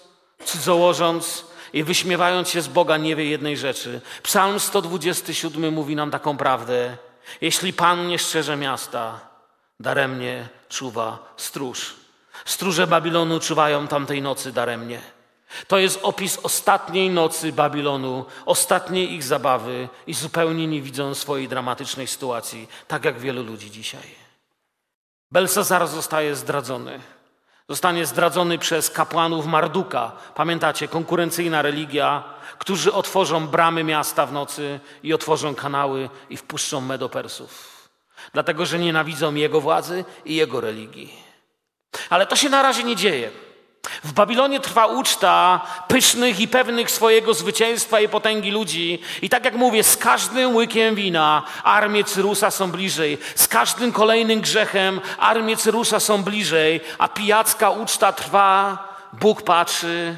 [0.46, 4.02] cudzołożąc i wyśmiewając się z Boga nie wie jednej rzeczy.
[4.24, 6.98] Psalm 127 mówi nam taką prawdę.
[7.42, 9.20] Jeśli Pan nie szczerze miasta,
[9.80, 11.96] daremnie czuwa stróż.
[12.46, 15.02] Stróże Babilonu czuwają tamtej nocy daremnie.
[15.68, 22.08] To jest opis ostatniej nocy Babilonu, ostatniej ich zabawy i zupełnie nie widzą swojej dramatycznej
[22.08, 24.16] sytuacji, tak jak wielu ludzi dzisiaj.
[25.32, 27.00] Belsazar zostaje zdradzony.
[27.70, 30.12] Zostanie zdradzony przez kapłanów Marduka.
[30.36, 32.24] Pamiętacie, konkurencyjna religia,
[32.58, 37.90] którzy otworzą bramy miasta w nocy i otworzą kanały i wpuszczą Medopersów.
[38.34, 41.14] Dlatego, że nienawidzą jego władzy i jego religii.
[42.10, 43.32] Ale to się na razie nie dzieje.
[44.04, 49.02] W Babilonie trwa uczta pysznych i pewnych swojego zwycięstwa i potęgi ludzi.
[49.22, 53.18] I tak jak mówię, z każdym łykiem wina armie Cyrusa są bliżej.
[53.36, 56.82] Z każdym kolejnym grzechem armie Cyrusa są bliżej.
[56.98, 58.78] A pijacka uczta trwa,
[59.14, 60.18] Bóg patrzy,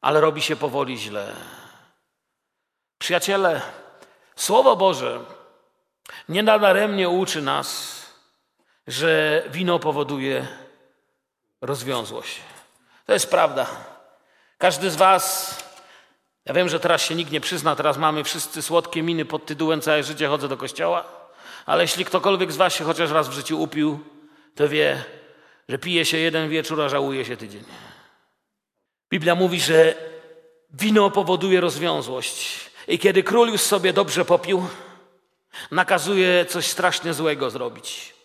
[0.00, 1.32] ale robi się powoli źle.
[2.98, 3.60] Przyjaciele,
[4.40, 5.20] Słowo Boże
[6.28, 8.00] nie nadaremnie uczy nas,
[8.86, 10.46] że wino powoduje
[11.60, 12.40] rozwiązłość.
[13.10, 13.66] To jest prawda.
[14.58, 15.56] Każdy z Was,
[16.44, 19.80] ja wiem, że teraz się nikt nie przyzna, teraz mamy wszyscy słodkie miny pod tytułem
[19.80, 21.04] Całe życie chodzę do kościoła,
[21.66, 24.00] ale jeśli ktokolwiek z Was się chociaż raz w życiu upił,
[24.54, 25.04] to wie,
[25.68, 27.64] że pije się jeden wieczór, a żałuje się tydzień.
[29.10, 29.94] Biblia mówi, że
[30.72, 32.70] wino powoduje rozwiązłość.
[32.88, 34.66] I kiedy król już sobie dobrze popił,
[35.70, 38.19] nakazuje coś strasznie złego zrobić.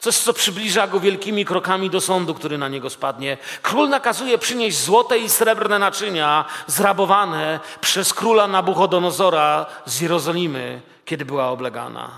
[0.00, 3.36] Coś, co przybliża go wielkimi krokami do sądu, który na niego spadnie.
[3.62, 11.48] Król nakazuje przynieść złote i srebrne naczynia zrabowane przez króla Nabuchodonozora z Jerozolimy, kiedy była
[11.48, 12.10] oblegana.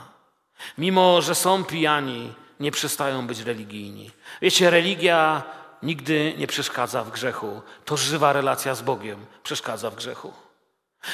[0.78, 4.10] Mimo, że są pijani, nie przestają być religijni.
[4.42, 5.42] Wiecie, religia
[5.82, 7.62] nigdy nie przeszkadza w grzechu.
[7.84, 10.32] To żywa relacja z Bogiem przeszkadza w grzechu.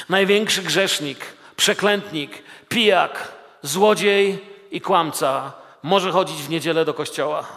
[0.09, 5.51] Największy grzesznik, przeklętnik, pijak, złodziej i kłamca
[5.87, 7.47] może chodzić w niedzielę do kościoła,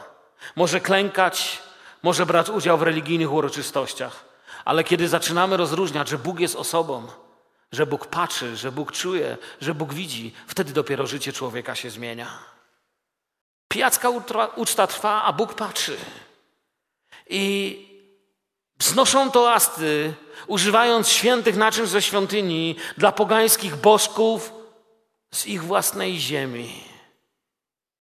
[0.57, 1.63] może klękać,
[2.03, 4.25] może brać udział w religijnych uroczystościach,
[4.65, 7.07] ale kiedy zaczynamy rozróżniać, że Bóg jest osobą,
[7.73, 12.39] że Bóg patrzy, że Bóg czuje, że Bóg widzi, wtedy dopiero życie człowieka się zmienia.
[13.69, 14.09] Pijacka
[14.57, 15.97] uczta trwa, a Bóg patrzy.
[17.29, 17.77] I
[18.79, 20.15] wznoszą toasty,
[20.47, 24.53] używając świętych naczyń ze świątyni dla pogańskich bożków
[25.35, 26.90] z ich własnej ziemi.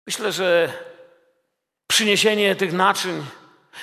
[0.08, 0.74] Myślę, że
[1.88, 3.26] przyniesienie tych naczyń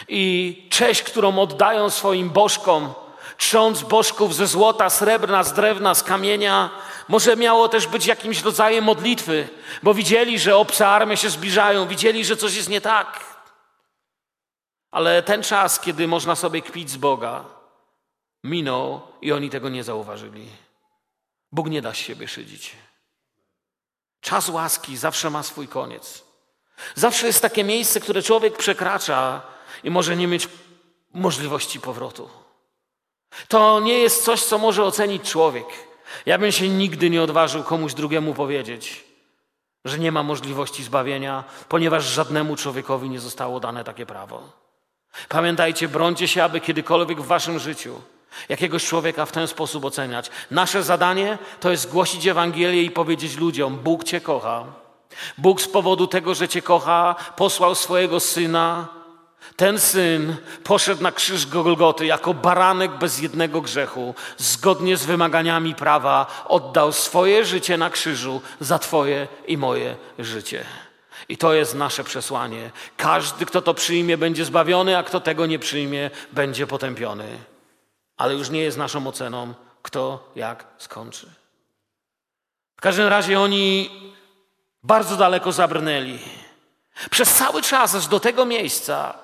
[0.08, 2.94] i cześć, którą oddają swoim bożkom,
[3.36, 6.70] trząc bożków ze złota, srebrna, z drewna, z kamienia,
[7.08, 9.48] może miało też być jakimś rodzajem modlitwy,
[9.82, 13.24] bo widzieli, że obce armie się zbliżają, widzieli, że coś jest nie tak.
[14.90, 17.44] Ale ten czas, kiedy można sobie kpić z Boga,
[18.44, 20.48] minął i oni tego nie zauważyli.
[21.52, 22.76] Bóg nie da z siebie szydzić.
[24.20, 26.24] Czas łaski zawsze ma swój koniec.
[26.94, 29.42] Zawsze jest takie miejsce, które człowiek przekracza
[29.84, 30.48] i może nie mieć
[31.14, 32.30] możliwości powrotu.
[33.48, 35.66] To nie jest coś, co może ocenić człowiek.
[36.26, 39.04] Ja bym się nigdy nie odważył komuś drugiemu powiedzieć,
[39.84, 44.42] że nie ma możliwości zbawienia, ponieważ żadnemu człowiekowi nie zostało dane takie prawo.
[45.28, 48.00] Pamiętajcie, brońcie się, aby kiedykolwiek w waszym życiu
[48.48, 50.30] jakiegoś człowieka w ten sposób oceniać.
[50.50, 54.64] Nasze zadanie to jest głosić Ewangelię i powiedzieć ludziom: Bóg Cię kocha.
[55.38, 58.88] Bóg z powodu tego, że Cię kocha, posłał swojego syna.
[59.56, 66.44] Ten syn poszedł na krzyż Golgoty jako baranek bez jednego grzechu, zgodnie z wymaganiami prawa,
[66.48, 70.64] oddał swoje życie na krzyżu za Twoje i moje życie.
[71.28, 72.70] I to jest nasze przesłanie.
[72.96, 77.24] Każdy, kto to przyjmie, będzie zbawiony, a kto tego nie przyjmie, będzie potępiony
[78.20, 81.26] ale już nie jest naszą oceną, kto jak skończy.
[82.76, 83.90] W każdym razie oni
[84.82, 86.18] bardzo daleko zabrnęli.
[87.10, 89.14] Przez cały czas, aż do tego miejsca,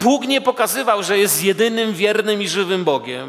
[0.00, 3.28] Bóg nie pokazywał, że jest jedynym wiernym i żywym Bogiem.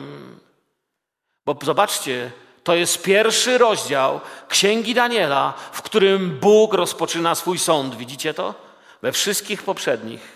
[1.45, 2.31] Bo zobaczcie,
[2.63, 7.95] to jest pierwszy rozdział Księgi Daniela, w którym Bóg rozpoczyna swój sąd.
[7.95, 8.53] Widzicie to?
[9.01, 10.34] We wszystkich poprzednich,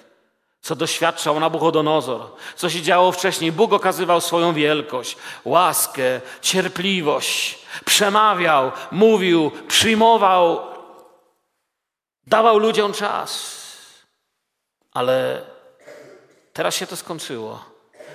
[0.62, 2.22] co doświadczał Nabuchodonozor,
[2.56, 10.62] co się działo wcześniej, Bóg okazywał swoją wielkość, łaskę, cierpliwość, przemawiał, mówił, przyjmował,
[12.28, 13.60] dawał ludziom czas.
[14.94, 15.42] Ale
[16.54, 17.66] teraz się to skończyło.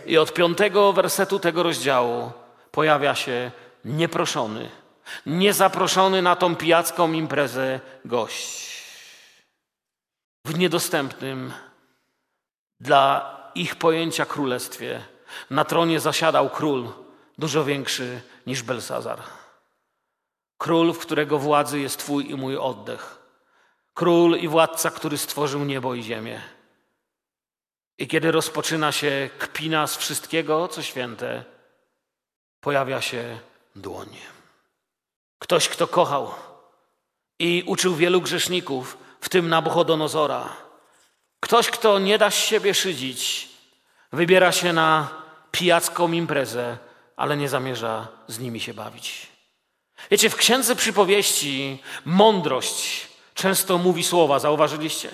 [0.06, 2.32] I od piątego wersetu tego rozdziału
[2.70, 3.50] pojawia się
[3.84, 4.70] nieproszony,
[5.26, 8.74] niezaproszony na tą pijacką imprezę gość.
[10.44, 11.52] W niedostępnym
[12.84, 15.04] dla ich pojęcia królestwie
[15.50, 16.88] na tronie zasiadał król
[17.38, 19.22] dużo większy niż Belsazar.
[20.58, 23.18] Król, w którego władzy jest Twój i mój oddech.
[23.94, 26.42] Król i władca, który stworzył niebo i ziemię.
[27.98, 31.44] I kiedy rozpoczyna się kpina z wszystkiego, co święte,
[32.60, 33.38] pojawia się
[33.76, 34.08] dłoń.
[35.38, 36.30] Ktoś, kto kochał
[37.38, 40.63] i uczył wielu grzeszników, w tym Nabuchodonozora.
[41.44, 43.48] Ktoś, kto nie da siebie szydzić,
[44.12, 45.08] wybiera się na
[45.50, 46.78] pijacką imprezę,
[47.16, 49.26] ale nie zamierza z nimi się bawić.
[50.10, 55.10] Wiecie, w księdze przypowieści mądrość często mówi słowa, zauważyliście?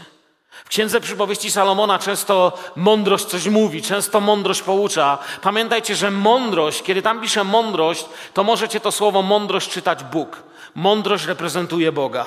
[0.64, 5.18] W księdze przypowieści Salomona często mądrość coś mówi, często mądrość poucza.
[5.42, 10.42] Pamiętajcie, że mądrość, kiedy tam pisze mądrość, to możecie to słowo mądrość czytać Bóg.
[10.74, 12.26] Mądrość reprezentuje Boga.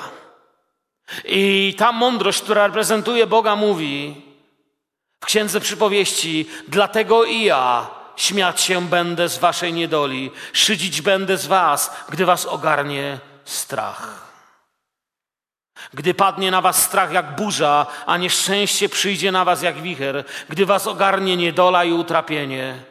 [1.24, 4.22] I ta mądrość, która reprezentuje Boga, mówi
[5.20, 11.46] w księdze przypowieści: Dlatego i ja śmiać się będę z waszej niedoli, szydzić będę z
[11.46, 14.24] was, gdy was ogarnie strach.
[15.94, 20.66] Gdy padnie na was strach jak burza, a nieszczęście przyjdzie na was jak wicher, gdy
[20.66, 22.82] was ogarnie niedola i utrapienie.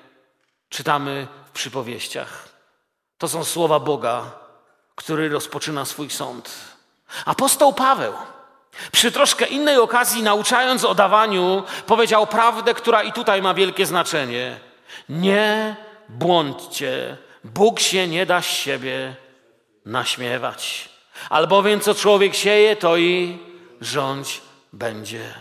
[0.69, 2.49] Czytamy w przypowieściach.
[3.17, 4.31] To są słowa Boga,
[4.95, 6.72] który rozpoczyna swój sąd.
[7.25, 8.13] Apostoł Paweł
[8.91, 14.59] przy troszkę innej okazji, nauczając o dawaniu, powiedział prawdę, która i tutaj ma wielkie znaczenie.
[15.09, 15.75] Nie
[16.09, 19.15] błądźcie, Bóg się nie da z siebie
[19.85, 20.89] naśmiewać.
[21.29, 23.39] Albowiem co człowiek sieje, to i
[23.81, 24.41] rządź
[24.73, 25.33] będzie.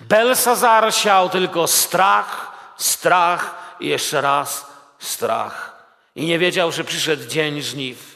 [0.00, 4.66] Belsazar siał tylko strach, strach i jeszcze raz
[4.98, 5.82] strach.
[6.16, 8.11] I nie wiedział, że przyszedł dzień żniw.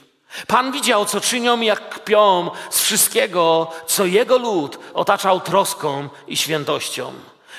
[0.46, 7.12] Pan widział, co czynią jak kpią z wszystkiego, co jego lud otaczał troską i świętością.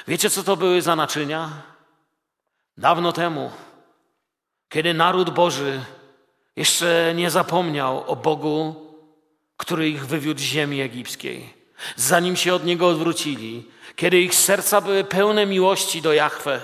[0.08, 1.50] Wiecie, co to były za naczynia?
[2.78, 3.52] Dawno temu,
[4.70, 5.82] kiedy naród Boży
[6.56, 8.88] jeszcze nie zapomniał o Bogu,
[9.58, 11.54] który ich wywiódł z ziemi egipskiej,
[11.96, 16.62] zanim się od Niego odwrócili, kiedy ich serca były pełne miłości do Jahwe,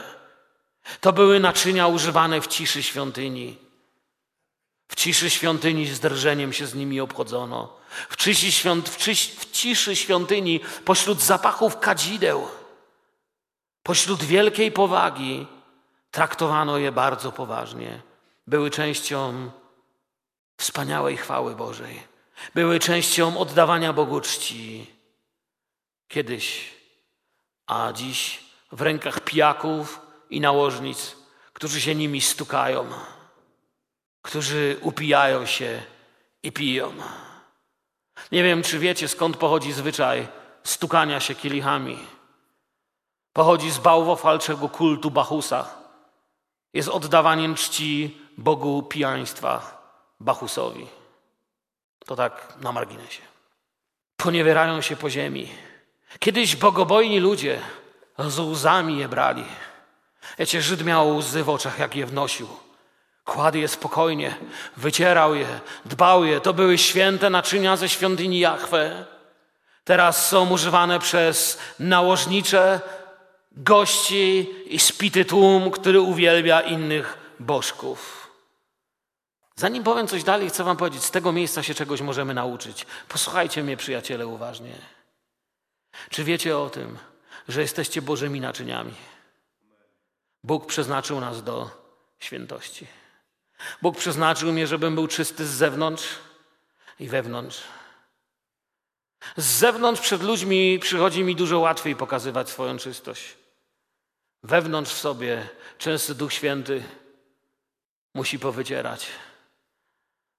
[1.02, 3.63] to były naczynia używane w ciszy świątyni.
[4.94, 7.78] W ciszy świątyni z drżeniem się z nimi obchodzono.
[8.10, 8.98] W ciszy, świąt, w,
[9.40, 12.48] w ciszy świątyni pośród zapachów kadzideł,
[13.84, 15.48] pośród wielkiej powagi
[16.12, 18.02] traktowano je bardzo poważnie.
[18.48, 19.52] Były częścią
[20.58, 22.04] wspaniałej chwały Bożej.
[22.56, 24.88] Były częścią oddawania Bogu czci.
[26.08, 26.70] Kiedyś,
[27.68, 31.16] a dziś w rękach pijaków i nałożnic,
[31.54, 32.90] którzy się nimi stukają
[34.24, 35.82] którzy upijają się
[36.44, 36.94] i piją.
[38.32, 40.28] Nie wiem, czy wiecie, skąd pochodzi zwyczaj
[40.64, 42.00] stukania się kielichami.
[43.34, 45.70] Pochodzi z bałwofalczego kultu Bachusa.
[46.74, 49.84] Jest oddawaniem czci Bogu pijaństwa,
[50.20, 50.88] Bachusowi.
[52.06, 53.22] To tak na marginesie.
[54.18, 55.50] Poniewierają się po ziemi.
[56.20, 57.60] Kiedyś bogobojni ludzie
[58.18, 59.46] z łzami je brali.
[60.40, 62.48] Wiecie, Żyd miał łzy w oczach, jak je wnosił.
[63.26, 64.36] Kładł je spokojnie,
[64.78, 66.42] wycierał je, dbał je.
[66.42, 69.06] To były święte naczynia ze świątyni Jahwe.
[69.84, 72.82] Teraz są używane przez nałożnicze,
[73.52, 78.30] gości i spity tłum, który uwielbia innych bożków.
[79.56, 82.86] Zanim powiem coś dalej, chcę wam powiedzieć, z tego miejsca się czegoś możemy nauczyć.
[83.08, 84.74] Posłuchajcie mnie, przyjaciele, uważnie.
[86.10, 86.98] Czy wiecie o tym,
[87.48, 88.94] że jesteście Bożymi naczyniami?
[90.44, 91.70] Bóg przeznaczył nas do
[92.20, 92.88] świętości.
[93.82, 96.04] Bóg przeznaczył mnie, żebym był czysty z zewnątrz
[97.00, 97.62] i wewnątrz.
[99.38, 103.38] Z zewnątrz przed ludźmi przychodzi mi dużo łatwiej pokazywać swoją czystość.
[104.44, 106.84] Wewnątrz w sobie często Duch Święty
[108.14, 109.08] musi powycierać,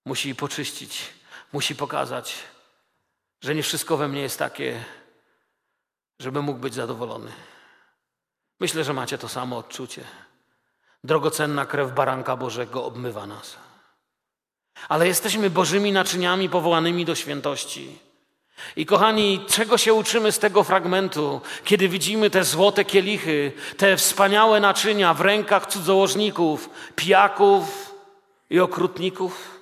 [0.05, 1.03] musi poczyścić,
[1.53, 2.35] musi pokazać,
[3.43, 4.85] że nie wszystko we mnie jest takie,
[6.20, 7.33] żebym mógł być zadowolony.
[8.61, 10.05] Myślę, że macie to samo odczucie.
[11.05, 13.57] Drogocenna krew baranka Bożego obmywa nas.
[14.89, 17.99] ale jesteśmy Bożymi naczyniami powołanymi do świętości.
[18.77, 24.61] I kochani, czego się uczymy z tego fragmentu, kiedy widzimy te złote kielichy, te wspaniałe
[24.61, 27.95] naczynia w rękach cudzołożników, pijaków
[28.51, 29.61] i okrutników?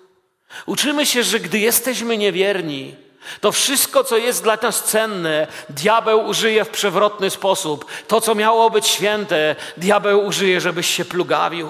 [0.66, 2.96] Uczymy się, że gdy jesteśmy niewierni,
[3.40, 7.86] to wszystko, co jest dla nas cenne, diabeł użyje w przewrotny sposób.
[8.08, 11.68] To, co miało być święte, diabeł użyje, żebyś się plugawił.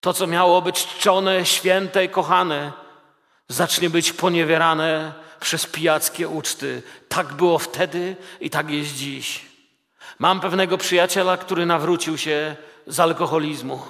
[0.00, 2.72] To, co miało być czczone, święte i kochane,
[3.48, 6.82] zacznie być poniewierane przez pijackie uczty.
[7.08, 9.44] Tak było wtedy i tak jest dziś.
[10.18, 13.82] Mam pewnego przyjaciela, który nawrócił się z alkoholizmu.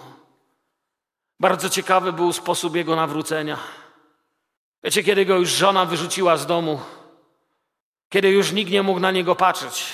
[1.41, 3.59] Bardzo ciekawy był sposób jego nawrócenia.
[4.85, 6.81] Wiecie, kiedy go już żona wyrzuciła z domu,
[8.09, 9.85] kiedy już nikt nie mógł na niego patrzeć,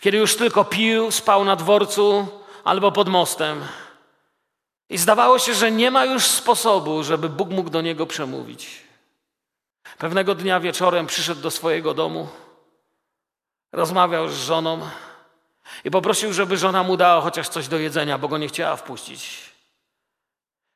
[0.00, 2.28] kiedy już tylko pił, spał na dworcu
[2.64, 3.64] albo pod mostem.
[4.90, 8.82] I zdawało się, że nie ma już sposobu, żeby Bóg mógł do niego przemówić.
[9.98, 12.28] Pewnego dnia wieczorem przyszedł do swojego domu,
[13.72, 14.80] rozmawiał z żoną
[15.84, 19.52] i poprosił, żeby żona mu dała chociaż coś do jedzenia, bo go nie chciała wpuścić.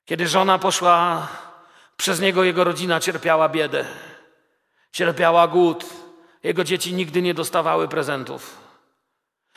[0.05, 1.28] Kiedy żona poszła
[1.97, 3.84] przez niego, jego rodzina cierpiała biedę,
[4.93, 5.84] cierpiała głód.
[6.43, 8.62] Jego dzieci nigdy nie dostawały prezentów.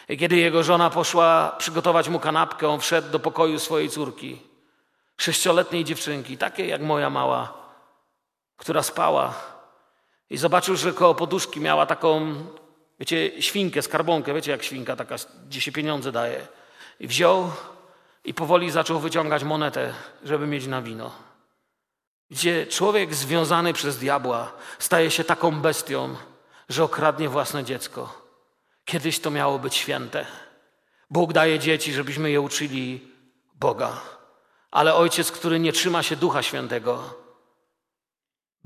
[0.10, 4.42] I kiedy jego żona poszła przygotować mu kanapkę, on wszedł do pokoju swojej córki,
[5.18, 7.54] sześcioletniej dziewczynki, takiej jak moja mała,
[8.58, 9.34] która spała.
[10.30, 12.36] I zobaczył, że koło poduszki miała taką,
[13.00, 15.16] wiecie, świnkę, skarbonkę, wiecie jak świnka taka,
[15.48, 16.48] gdzie się pieniądze daje.
[17.00, 17.52] I wziął
[18.26, 21.12] i powoli zaczął wyciągać monetę, żeby mieć na wino.
[22.32, 26.16] Gdzie człowiek związany przez diabła staje się taką bestią,
[26.70, 28.22] że okradnie własne dziecko.
[28.86, 30.26] Kiedyś to miało być święte.
[31.10, 33.12] Bóg daje dzieci, żebyśmy je uczyli
[33.56, 34.02] Boga.
[34.72, 37.14] Ale ojciec, który nie trzyma się Ducha Świętego,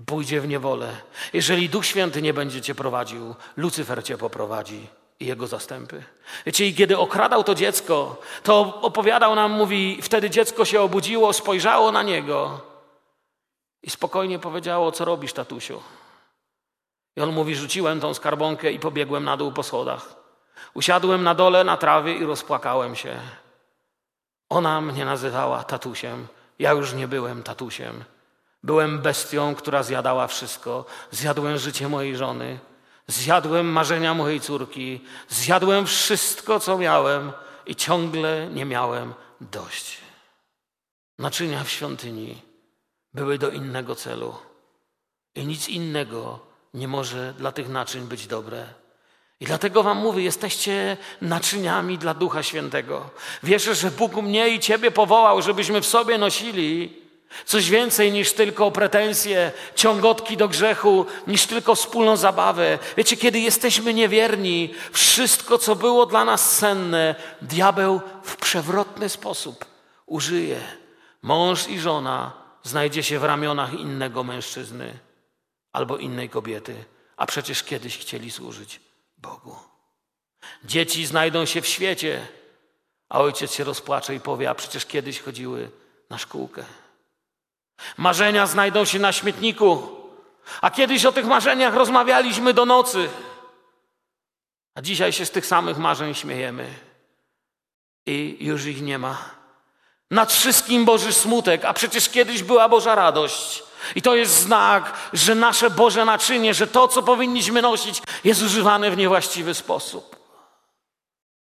[0.05, 0.97] pójdzie w niewolę.
[1.33, 4.87] Jeżeli Duch Święty nie będzie cię prowadził, Lucyfer cię poprowadzi
[5.19, 6.03] i jego zastępy.
[6.45, 11.91] Wiecie, i kiedy okradał to dziecko, to opowiadał nam, mówi, wtedy dziecko się obudziło, spojrzało
[11.91, 12.68] na niego
[13.83, 15.81] i spokojnie powiedziało, co robisz, tatusiu?
[17.15, 20.15] I on mówi, rzuciłem tą skarbonkę i pobiegłem na dół po schodach.
[20.73, 23.19] Usiadłem na dole na trawie i rozpłakałem się.
[24.49, 26.27] Ona mnie nazywała tatusiem.
[26.59, 28.03] Ja już nie byłem tatusiem.
[28.63, 30.85] Byłem bestią, która zjadała wszystko.
[31.11, 32.59] Zjadłem życie mojej żony.
[33.07, 35.01] Zjadłem marzenia mojej córki.
[35.29, 37.31] Zjadłem wszystko, co miałem
[37.65, 39.97] i ciągle nie miałem dość.
[41.19, 42.48] Naczynia w świątyni
[43.13, 44.35] były do innego celu.
[45.35, 46.39] I nic innego
[46.73, 48.65] nie może dla tych naczyń być dobre.
[49.39, 53.09] I dlatego wam mówię, jesteście naczyniami dla Ducha Świętego.
[53.43, 56.99] Wierzę, że Bóg mnie i ciebie powołał, żebyśmy w sobie nosili
[57.45, 62.79] coś więcej niż tylko pretensje, ciągotki do grzechu, niż tylko wspólną zabawę.
[62.97, 69.65] Wiecie, kiedy jesteśmy niewierni, wszystko, co było dla nas cenne, diabeł w przewrotny sposób
[70.05, 70.59] użyje.
[71.21, 74.99] Mąż i żona znajdzie się w ramionach innego mężczyzny
[75.73, 76.85] albo innej kobiety,
[77.17, 78.79] a przecież kiedyś chcieli służyć
[79.17, 79.55] Bogu.
[80.63, 82.27] Dzieci znajdą się w świecie,
[83.09, 85.71] a ojciec się rozpłacze i powie, a przecież kiedyś chodziły
[86.09, 86.63] na szkółkę.
[87.97, 89.89] Marzenia znajdą się na śmietniku,
[90.61, 93.09] a kiedyś o tych marzeniach rozmawialiśmy do nocy.
[94.75, 96.73] A dzisiaj się z tych samych marzeń śmiejemy
[98.05, 99.38] i już ich nie ma.
[100.11, 103.63] Nad wszystkim Boży smutek, a przecież kiedyś była Boża radość.
[103.95, 108.91] I to jest znak, że nasze Boże naczynie, że to, co powinniśmy nosić, jest używane
[108.91, 110.19] w niewłaściwy sposób.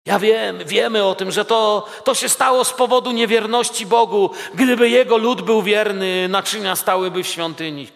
[0.07, 4.31] Ja wiem, wiemy o tym, że to, to się stało z powodu niewierności Bogu.
[4.55, 7.89] Gdyby Jego lud był wierny, naczynia stałyby w świątyni.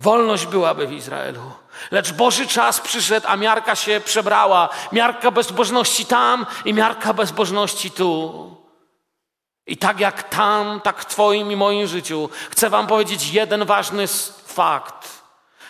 [0.00, 1.40] Wolność byłaby w Izraelu.
[1.90, 4.68] Lecz Boży czas przyszedł, a miarka się przebrała.
[4.92, 8.65] Miarka bezbożności tam i miarka bezbożności tu.
[9.66, 14.06] I tak jak tam, tak w Twoim i moim życiu, chcę Wam powiedzieć jeden ważny
[14.46, 15.22] fakt.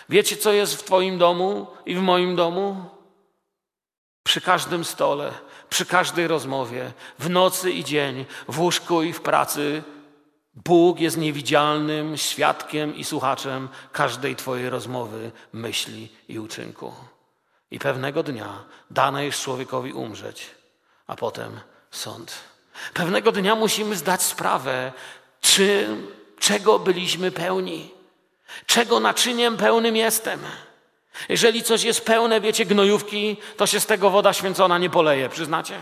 [0.09, 2.85] Wiecie, co jest w Twoim domu i w moim domu?
[4.23, 5.31] Przy każdym stole,
[5.69, 9.83] przy każdej rozmowie, w nocy i dzień, w łóżku i w pracy,
[10.65, 16.93] Bóg jest niewidzialnym świadkiem i słuchaczem każdej Twojej rozmowy, myśli i uczynku.
[17.71, 20.51] I pewnego dnia dane jest człowiekowi umrzeć,
[21.07, 21.59] a potem
[21.91, 22.56] sąd.
[22.93, 24.91] Pewnego dnia musimy zdać sprawę,
[25.41, 25.87] czy,
[26.39, 27.91] czego byliśmy pełni,
[28.65, 30.39] czego naczyniem pełnym jestem.
[31.29, 35.81] Jeżeli coś jest pełne, wiecie, gnojówki, to się z tego woda święcona nie poleje, przyznacie?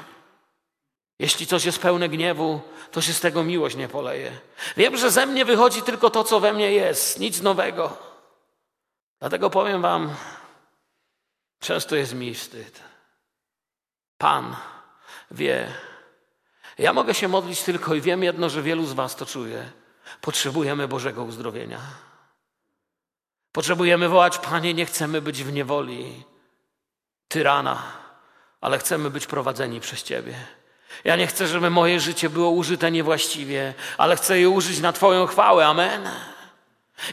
[1.19, 4.31] Jeśli coś jest pełne gniewu, to się z tego miłość nie poleje.
[4.77, 7.97] Wiem, że ze mnie wychodzi tylko to, co we mnie jest, nic nowego.
[9.19, 10.15] Dlatego powiem Wam,
[11.59, 12.79] często jest mi wstyd.
[14.17, 14.55] Pan
[15.31, 15.67] wie.
[16.78, 19.71] Ja mogę się modlić tylko i wiem jedno, że wielu z Was to czuje.
[20.21, 21.80] Potrzebujemy Bożego uzdrowienia.
[23.51, 26.23] Potrzebujemy wołać, Panie, nie chcemy być w niewoli
[27.28, 27.84] tyrana,
[28.61, 30.36] ale chcemy być prowadzeni przez Ciebie.
[31.03, 35.28] Ja nie chcę, żeby moje życie było użyte niewłaściwie, ale chcę je użyć na Twoją
[35.28, 35.67] chwałę.
[35.67, 36.09] Amen.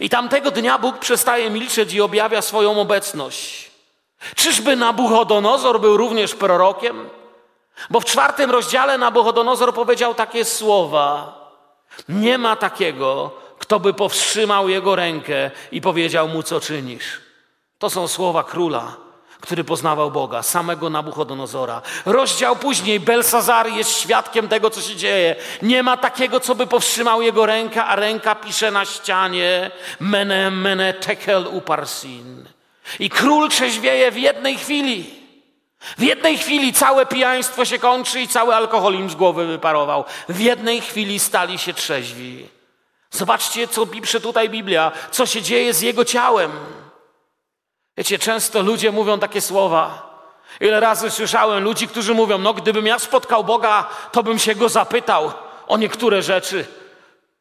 [0.00, 3.70] I tamtego dnia Bóg przestaje milczeć i objawia swoją obecność.
[4.34, 7.08] Czyżby Nabuchodonozor był również prorokiem?
[7.90, 11.38] Bo w czwartym rozdziale Nabuchodonozor powiedział takie słowa.
[12.08, 17.20] Nie ma takiego, kto by powstrzymał jego rękę i powiedział mu, co czynisz.
[17.78, 18.96] To są słowa króla,
[19.40, 21.82] który poznawał Boga, samego Nabuchodonozora.
[22.06, 25.36] Rozdział później, Belsazar jest świadkiem tego, co się dzieje.
[25.62, 29.70] Nie ma takiego, co by powstrzymał jego rękę, a ręka pisze na ścianie
[30.00, 32.48] mene, mene, tekel uparsin.
[32.98, 35.21] I król trzeźwieje w jednej chwili.
[35.98, 40.04] W jednej chwili całe pijaństwo się kończy i cały alkohol im z głowy wyparował.
[40.28, 42.48] W jednej chwili stali się trzeźwi.
[43.10, 46.52] Zobaczcie, co pisze tutaj Biblia, co się dzieje z jego ciałem.
[47.96, 50.12] Wiecie, często ludzie mówią takie słowa.
[50.60, 54.68] Ile razy słyszałem ludzi, którzy mówią: No, gdybym ja spotkał Boga, to bym się go
[54.68, 55.32] zapytał
[55.66, 56.66] o niektóre rzeczy.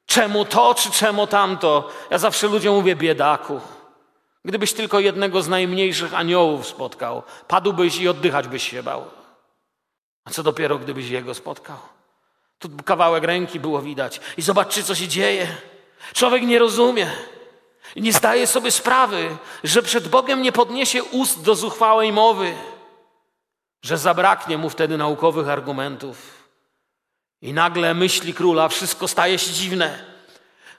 [0.05, 1.89] Czemu to, czy czemu tamto?
[2.09, 3.61] Ja zawsze ludziom mówię: biedaku.
[4.45, 9.05] Gdybyś tylko jednego z najmniejszych aniołów spotkał, padłbyś i oddychać byś się bał.
[10.25, 11.77] A co dopiero, gdybyś jego spotkał?
[12.59, 14.21] Tu kawałek ręki było widać.
[14.37, 15.47] I zobaczcie, co się dzieje.
[16.13, 17.11] Człowiek nie rozumie.
[17.95, 22.53] Nie zdaje sobie sprawy, że przed Bogiem nie podniesie ust do zuchwałej mowy,
[23.81, 26.47] że zabraknie mu wtedy naukowych argumentów.
[27.41, 30.10] I nagle myśli króla, wszystko staje się dziwne.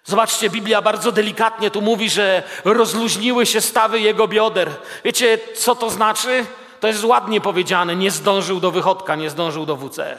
[0.05, 4.71] Zobaczcie, Biblia bardzo delikatnie tu mówi, że rozluźniły się stawy jego bioder.
[5.05, 6.47] Wiecie, co to znaczy?
[6.81, 10.19] To jest ładnie powiedziane, nie zdążył do wychodka, nie zdążył do WC.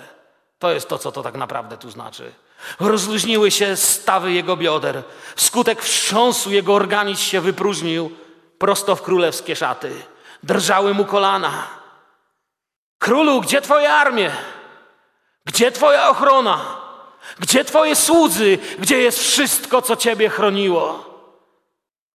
[0.60, 2.32] To jest to, co to tak naprawdę tu znaczy.
[2.80, 5.04] Rozluźniły się stawy jego bioder.
[5.36, 8.12] Wskutek wstrząsu jego organizm się wypróżnił
[8.58, 9.92] prosto w królewskie szaty.
[10.44, 11.68] Drżały mu kolana.
[13.00, 14.32] Królu, gdzie twoje armie?
[15.46, 16.83] Gdzie twoja ochrona?
[17.40, 18.58] Gdzie twoje słudzy?
[18.80, 21.14] Gdzie jest wszystko, co ciebie chroniło?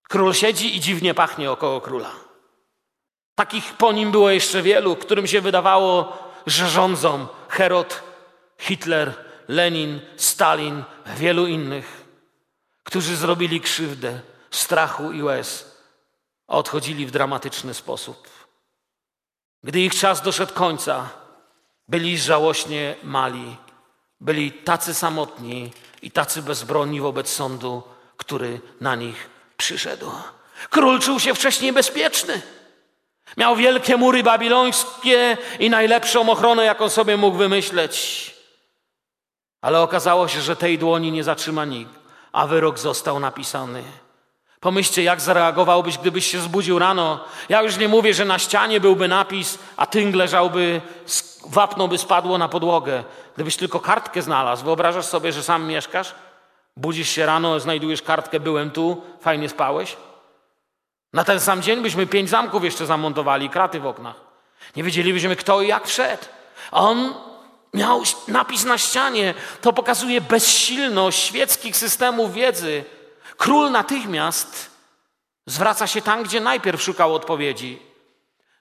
[0.08, 2.10] Król siedzi i dziwnie pachnie około króla.
[3.34, 8.02] Takich po nim było jeszcze wielu, którym się wydawało, że rządzą Herod,
[8.58, 9.14] Hitler,
[9.48, 10.84] Lenin, Stalin,
[11.16, 12.04] wielu innych,
[12.84, 15.78] którzy zrobili krzywdę, strachu i łez,
[16.46, 18.28] a odchodzili w dramatyczny sposób.
[19.64, 21.08] Gdy ich czas doszedł końca,
[21.88, 23.56] byli żałośnie mali,
[24.20, 27.82] byli tacy samotni i tacy bezbronni wobec sądu,
[28.16, 30.10] który na nich przyszedł.
[30.70, 32.42] Król czuł się wcześniej bezpieczny.
[33.36, 38.34] Miał wielkie mury babilońskie i najlepszą ochronę, jaką sobie mógł wymyśleć.
[39.60, 41.92] Ale okazało się, że tej dłoni nie zatrzyma nikt,
[42.32, 43.82] a wyrok został napisany.
[44.60, 47.24] Pomyślcie, jak zareagowałbyś, gdybyś się zbudził rano.
[47.48, 50.80] Ja już nie mówię, że na ścianie byłby napis, a tynk leżałby,
[51.46, 53.04] wapno by spadło na podłogę.
[53.34, 56.14] Gdybyś tylko kartkę znalazł, wyobrażasz sobie, że sam mieszkasz?
[56.76, 59.96] Budzisz się rano, znajdujesz kartkę, byłem tu, fajnie spałeś?
[61.12, 64.16] Na ten sam dzień byśmy pięć zamków jeszcze zamontowali, kraty w oknach.
[64.76, 66.24] Nie wiedzielibyśmy, kto i jak wszedł.
[66.70, 67.14] On
[67.74, 69.34] miał napis na ścianie.
[69.60, 72.84] To pokazuje bezsilność świeckich systemów wiedzy.
[73.38, 74.70] Król natychmiast
[75.46, 77.82] zwraca się tam, gdzie najpierw szukał odpowiedzi.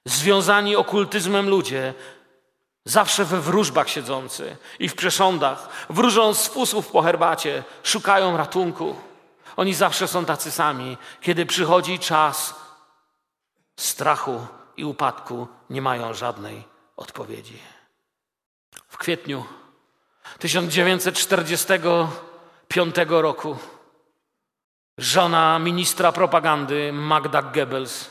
[0.05, 1.93] Związani okultyzmem ludzie,
[2.85, 8.95] zawsze we wróżbach siedzący i w przesządach, wróżą z fusów po herbacie, szukają ratunku.
[9.55, 10.97] Oni zawsze są tacy sami.
[11.21, 12.55] Kiedy przychodzi czas
[13.79, 14.47] strachu
[14.77, 16.63] i upadku, nie mają żadnej
[16.97, 17.59] odpowiedzi.
[18.87, 19.45] W kwietniu
[20.39, 23.57] 1945 roku
[24.97, 28.09] żona ministra propagandy Magda Goebbels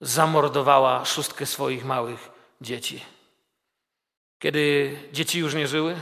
[0.00, 3.04] zamordowała szóstkę swoich małych dzieci.
[4.38, 5.96] Kiedy dzieci już nie żyły,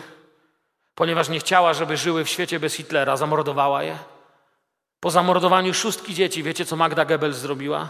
[0.94, 3.98] ponieważ nie chciała, żeby żyły w świecie bez Hitlera, zamordowała je.
[5.00, 7.88] Po zamordowaniu szóstki dzieci, wiecie co Magda Goebbels zrobiła?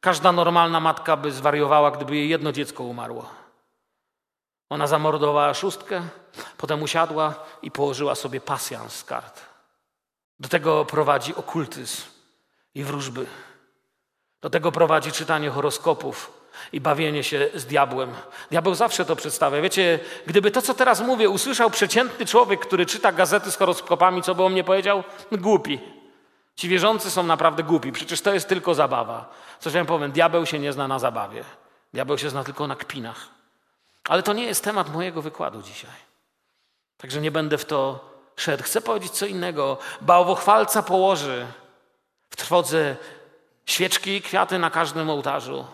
[0.00, 3.30] Każda normalna matka by zwariowała, gdyby jej jedno dziecko umarło.
[4.70, 6.02] Ona zamordowała szóstkę,
[6.56, 9.53] potem usiadła i położyła sobie pasjans z kart.
[10.40, 12.02] Do tego prowadzi okultyzm
[12.74, 13.26] i wróżby.
[14.40, 18.12] Do tego prowadzi czytanie horoskopów, i bawienie się z diabłem.
[18.50, 19.60] Diabeł zawsze to przedstawia.
[19.60, 24.34] Wiecie, gdyby to, co teraz mówię, usłyszał przeciętny człowiek, który czyta gazety z horoskopami, co
[24.34, 25.04] by o mnie powiedział?
[25.32, 25.80] Głupi.
[26.56, 27.92] Ci wierzący są naprawdę głupi.
[27.92, 29.34] Przecież to jest tylko zabawa.
[29.60, 31.44] Coś ja powiem, diabeł się nie zna na zabawie.
[31.92, 33.28] Diabeł się zna tylko na kpinach.
[34.08, 35.90] Ale to nie jest temat mojego wykładu dzisiaj.
[36.96, 38.62] Także nie będę w to szedł.
[38.62, 39.78] Chcę powiedzieć co innego.
[40.00, 41.46] Bałwochwalca położy
[42.30, 42.96] w trwodze
[43.66, 45.66] świeczki i kwiaty na każdym ołtarzu.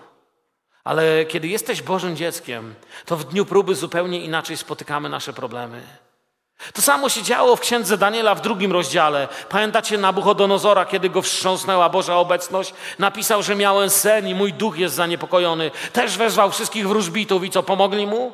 [0.84, 2.74] Ale kiedy jesteś Bożym dzieckiem,
[3.06, 5.82] to w dniu próby zupełnie inaczej spotykamy nasze problemy.
[6.74, 9.28] To samo się działo w księdze Daniela w drugim rozdziale.
[9.48, 12.74] Pamiętacie Nabuchodonozora, kiedy go wstrząsnęła Boża obecność?
[12.98, 15.70] Napisał, że miałem sen i mój duch jest zaniepokojony.
[15.92, 18.32] Też wezwał wszystkich wróżbitów i co, pomogli mu?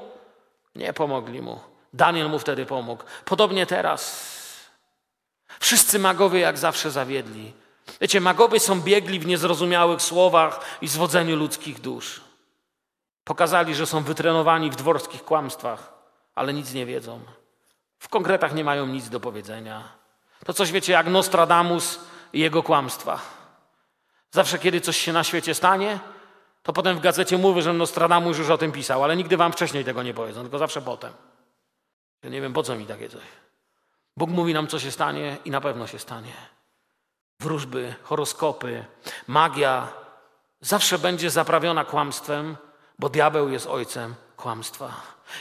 [0.74, 1.60] Nie pomogli mu.
[1.96, 3.04] Daniel mu wtedy pomógł.
[3.24, 4.36] Podobnie teraz.
[5.60, 7.52] Wszyscy magowie jak zawsze zawiedli.
[8.00, 12.20] Wiecie, magowie są biegli w niezrozumiałych słowach i zwodzeniu ludzkich dusz.
[13.24, 15.92] Pokazali, że są wytrenowani w dworskich kłamstwach,
[16.34, 17.20] ale nic nie wiedzą.
[17.98, 19.82] W konkretach nie mają nic do powiedzenia.
[20.44, 22.00] To coś wiecie jak Nostradamus
[22.32, 23.20] i jego kłamstwa.
[24.30, 25.98] Zawsze, kiedy coś się na świecie stanie,
[26.62, 29.84] to potem w gazecie mówi, że Nostradamus już o tym pisał, ale nigdy wam wcześniej
[29.84, 31.12] tego nie powiedzą, tylko zawsze potem.
[32.26, 33.22] Ja nie wiem, po co mi takie coś.
[34.16, 36.32] Bóg mówi nam, co się stanie i na pewno się stanie.
[37.40, 38.84] Wróżby, horoskopy,
[39.26, 39.88] magia
[40.60, 42.56] zawsze będzie zaprawiona kłamstwem,
[42.98, 44.92] bo diabeł jest ojcem kłamstwa.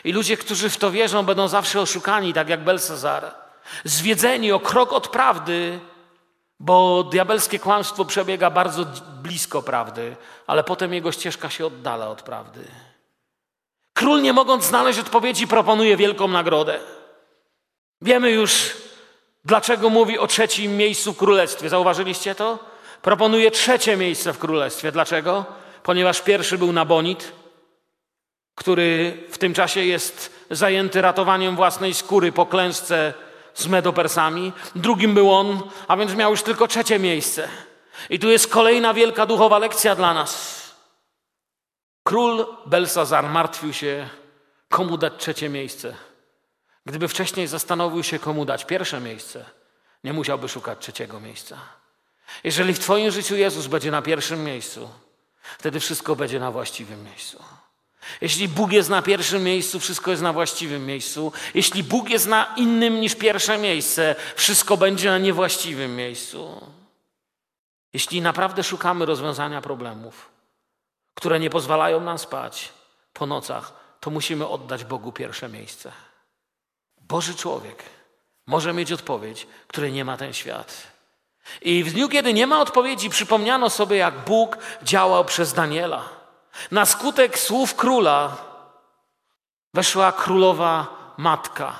[0.03, 3.35] I ludzie, którzy w to wierzą, będą zawsze oszukani, tak jak Belsazar.
[3.83, 5.79] Zwiedzeni o krok od prawdy,
[6.59, 8.85] bo diabelskie kłamstwo przebiega bardzo
[9.21, 10.15] blisko prawdy,
[10.47, 12.67] ale potem jego ścieżka się oddala od prawdy.
[13.95, 16.79] Król, nie mogąc znaleźć odpowiedzi, proponuje wielką nagrodę.
[18.01, 18.71] Wiemy już,
[19.45, 21.69] dlaczego mówi o trzecim miejscu w królestwie.
[21.69, 22.59] Zauważyliście to?
[23.01, 24.91] Proponuje trzecie miejsce w królestwie.
[24.91, 25.45] Dlaczego?
[25.83, 27.31] Ponieważ pierwszy był Nabonid,
[28.55, 33.13] który w tym czasie jest zajęty ratowaniem własnej skóry po klęsce
[33.53, 34.53] z Medopersami.
[34.75, 37.47] Drugim był on, a więc miał już tylko trzecie miejsce.
[38.09, 40.64] I tu jest kolejna wielka duchowa lekcja dla nas.
[42.07, 44.09] Król Belsazar martwił się,
[44.69, 45.95] komu dać trzecie miejsce.
[46.85, 49.45] Gdyby wcześniej zastanowił się, komu dać pierwsze miejsce,
[50.03, 51.57] nie musiałby szukać trzeciego miejsca.
[52.43, 54.89] Jeżeli w Twoim życiu Jezus będzie na pierwszym miejscu,
[55.57, 57.43] wtedy wszystko będzie na właściwym miejscu.
[58.21, 61.31] Jeśli Bóg jest na pierwszym miejscu, wszystko jest na właściwym miejscu.
[61.53, 66.71] Jeśli Bóg jest na innym niż pierwsze miejsce, wszystko będzie na niewłaściwym miejscu.
[67.93, 70.34] Jeśli naprawdę szukamy rozwiązania problemów,
[71.15, 72.73] które nie pozwalają nam spać
[73.13, 75.91] po nocach, to musimy oddać Bogu pierwsze miejsce.
[77.01, 77.83] Boży człowiek
[78.47, 80.87] może mieć odpowiedź, której nie ma ten świat.
[81.61, 86.03] I w dniu, kiedy nie ma odpowiedzi, przypomniano sobie, jak Bóg działał przez Daniela.
[86.71, 88.37] Na skutek słów króla
[89.73, 90.87] weszła królowa
[91.17, 91.73] matka.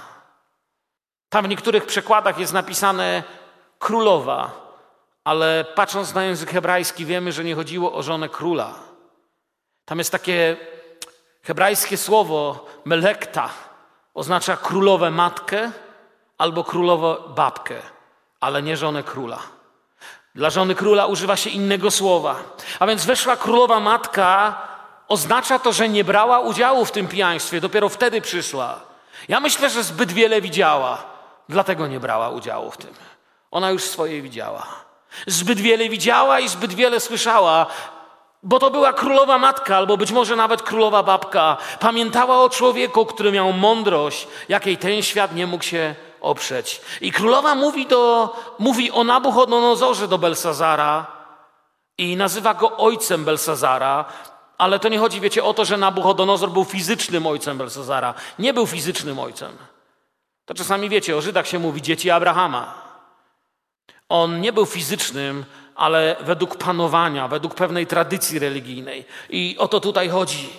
[1.30, 3.24] Tam w niektórych przekładach jest napisane
[3.80, 4.52] królowa,
[5.24, 8.85] ale patrząc na język hebrajski, wiemy, że nie chodziło o żonę króla.
[9.86, 10.58] Tam jest takie
[11.44, 13.50] hebrajskie słowo melekta,
[14.14, 15.72] oznacza królowę matkę
[16.38, 17.76] albo królową babkę,
[18.40, 19.40] ale nie żonę króla.
[20.36, 22.36] Dla żony króla używa się innego słowa.
[22.80, 24.62] A więc weszła królowa matka,
[25.08, 28.80] oznacza to, że nie brała udziału w tym pijaństwie, dopiero wtedy przyszła.
[29.28, 31.04] Ja myślę, że zbyt wiele widziała,
[31.50, 32.94] dlatego nie brała udziału w tym.
[33.52, 34.68] Ona już swoje widziała.
[35.28, 37.68] Zbyt wiele widziała i zbyt wiele słyszała,
[38.46, 41.58] bo to była królowa matka, albo być może nawet królowa babka.
[41.80, 46.82] Pamiętała o człowieku, który miał mądrość, jakiej ten świat nie mógł się oprzeć.
[47.02, 51.08] I królowa mówi, do, mówi o Nabuchodonozorze do Belsazara
[51.98, 54.06] i nazywa go ojcem Belsazara,
[54.58, 58.14] ale to nie chodzi, wiecie, o to, że Nabuchodonozor był fizycznym ojcem Belsazara.
[58.39, 59.58] Nie był fizycznym ojcem.
[60.46, 62.74] To czasami wiecie, o Żydach się mówi dzieci Abrahama.
[64.10, 65.46] On nie był fizycznym,
[65.76, 69.06] ale według panowania, według pewnej tradycji religijnej.
[69.30, 70.50] I o to tutaj chodzi.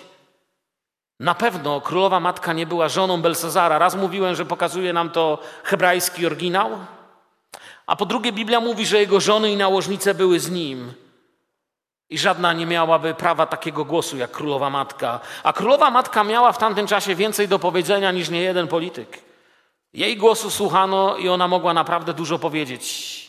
[1.19, 3.77] Na pewno królowa matka nie była żoną Belsazara.
[3.77, 6.71] Raz mówiłem, że pokazuje nam to hebrajski oryginał,
[7.87, 10.93] a po drugie Biblia mówi, że jego żony i nałożnice były z nim.
[12.09, 15.19] I żadna nie miałaby prawa takiego głosu jak królowa matka.
[15.43, 19.21] A królowa matka miała w tamtym czasie więcej do powiedzenia niż nie jeden polityk.
[19.93, 23.26] Jej głosu słuchano i ona mogła naprawdę dużo powiedzieć.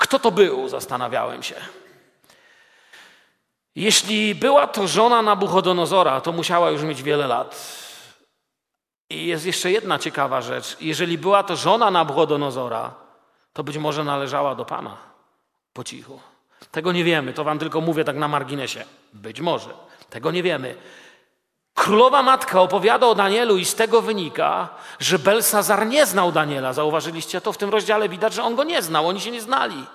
[0.00, 0.68] Kto to był?
[0.68, 1.54] Zastanawiałem się.
[3.76, 7.80] Jeśli była to żona Nabuchodonozora, to musiała już mieć wiele lat.
[9.10, 10.76] I jest jeszcze jedna ciekawa rzecz.
[10.80, 12.94] Jeżeli była to żona Nabuchodonozora,
[13.52, 14.96] to być może należała do Pana
[15.72, 16.20] po cichu.
[16.70, 18.84] Tego nie wiemy, to wam tylko mówię tak na marginesie.
[19.12, 19.70] Być może.
[20.10, 20.74] Tego nie wiemy.
[21.74, 24.68] Królowa matka opowiada o Danielu i z tego wynika,
[24.98, 26.72] że Belsazar nie znał Daniela.
[26.72, 27.52] Zauważyliście to?
[27.52, 29.86] W tym rozdziale widać, że on go nie znał, oni się nie znali.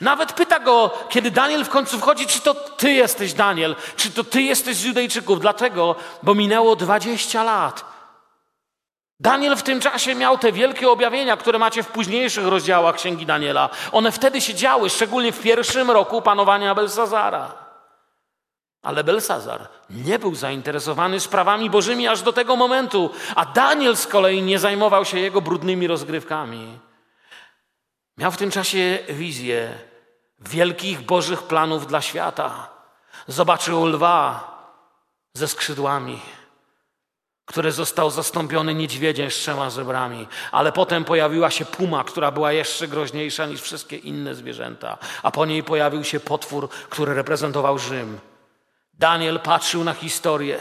[0.00, 4.24] Nawet pyta go, kiedy Daniel w końcu wchodzi, czy to ty jesteś Daniel, czy to
[4.24, 5.40] ty jesteś z Judejczyków.
[5.40, 7.84] Dlatego, bo minęło 20 lat.
[9.20, 13.70] Daniel w tym czasie miał te wielkie objawienia, które macie w późniejszych rozdziałach Księgi Daniela.
[13.92, 17.61] One wtedy się działy, szczególnie w pierwszym roku panowania Belsazara.
[18.82, 24.42] Ale Belsazar nie był zainteresowany sprawami bożymi aż do tego momentu, a Daniel z kolei
[24.42, 26.78] nie zajmował się jego brudnymi rozgrywkami.
[28.18, 29.78] Miał w tym czasie wizję
[30.38, 32.68] wielkich bożych planów dla świata.
[33.26, 34.48] Zobaczył lwa
[35.34, 36.20] ze skrzydłami,
[37.44, 42.88] który został zastąpiony niedźwiedziem z trzema żebrami, ale potem pojawiła się puma, która była jeszcze
[42.88, 48.31] groźniejsza niż wszystkie inne zwierzęta, a po niej pojawił się potwór, który reprezentował Rzym.
[48.94, 50.58] Daniel patrzył na historię.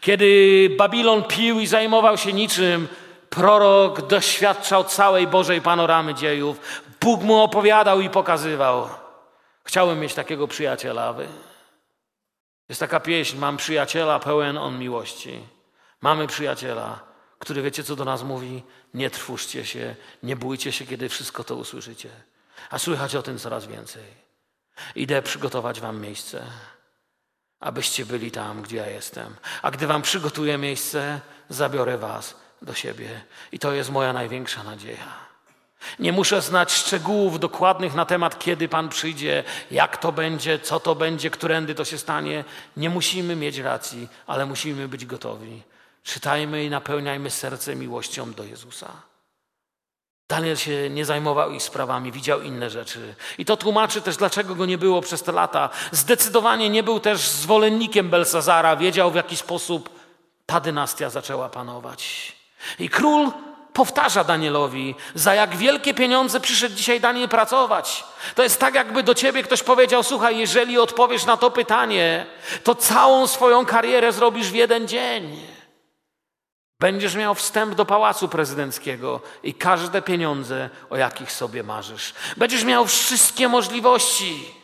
[0.00, 2.88] Kiedy Babilon pił i zajmował się niczym,
[3.30, 6.82] prorok doświadczał całej Bożej panoramy dziejów.
[7.00, 8.88] Bóg mu opowiadał i pokazywał.
[9.64, 11.28] Chciałem mieć takiego przyjaciela, wy?
[12.68, 15.40] Jest taka pieśń, mam przyjaciela pełen on miłości.
[16.00, 17.00] Mamy przyjaciela,
[17.38, 18.62] który wiecie, co do nas mówi?
[18.94, 22.08] Nie trwóżcie się, nie bójcie się, kiedy wszystko to usłyszycie.
[22.70, 24.04] A słychać o tym coraz więcej.
[24.94, 26.42] Idę przygotować wam miejsce
[27.60, 29.36] abyście byli tam, gdzie ja jestem.
[29.62, 33.20] A gdy wam przygotuję miejsce, zabiorę was do siebie.
[33.52, 35.30] I to jest moja największa nadzieja.
[35.98, 40.94] Nie muszę znać szczegółów dokładnych na temat, kiedy Pan przyjdzie, jak to będzie, co to
[40.94, 42.44] będzie, którędy to się stanie.
[42.76, 45.62] Nie musimy mieć racji, ale musimy być gotowi.
[46.02, 49.09] Czytajmy i napełniajmy serce miłością do Jezusa.
[50.30, 53.14] Daniel się nie zajmował ich sprawami, widział inne rzeczy.
[53.38, 55.70] I to tłumaczy też, dlaczego go nie było przez te lata.
[55.92, 59.90] Zdecydowanie nie był też zwolennikiem Belsazara, wiedział w jaki sposób
[60.46, 62.32] ta dynastia zaczęła panować.
[62.78, 63.30] I król
[63.72, 68.04] powtarza Danielowi, za jak wielkie pieniądze przyszedł dzisiaj Daniel pracować.
[68.34, 72.26] To jest tak, jakby do ciebie ktoś powiedział: Słuchaj, jeżeli odpowiesz na to pytanie,
[72.64, 75.40] to całą swoją karierę zrobisz w jeden dzień.
[76.80, 82.14] Będziesz miał wstęp do pałacu prezydenckiego i każde pieniądze, o jakich sobie marzysz.
[82.36, 84.54] Będziesz miał wszystkie możliwości.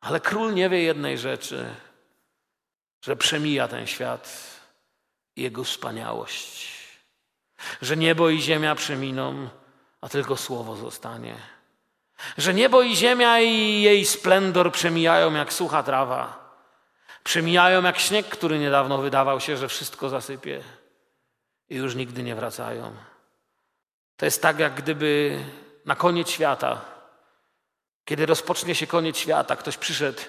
[0.00, 1.74] Ale król nie wie jednej rzeczy,
[3.04, 4.60] że przemija ten świat
[5.36, 6.74] i jego wspaniałość.
[7.82, 9.48] Że niebo i ziemia przeminą,
[10.00, 11.34] a tylko słowo zostanie.
[12.38, 16.43] Że niebo i ziemia i jej splendor przemijają jak sucha trawa.
[17.24, 20.62] Przemijają jak śnieg, który niedawno wydawał się, że wszystko zasypie
[21.68, 22.92] i już nigdy nie wracają.
[24.16, 25.38] To jest tak, jak gdyby
[25.84, 26.80] na koniec świata,
[28.04, 30.22] kiedy rozpocznie się koniec świata, ktoś przyszedł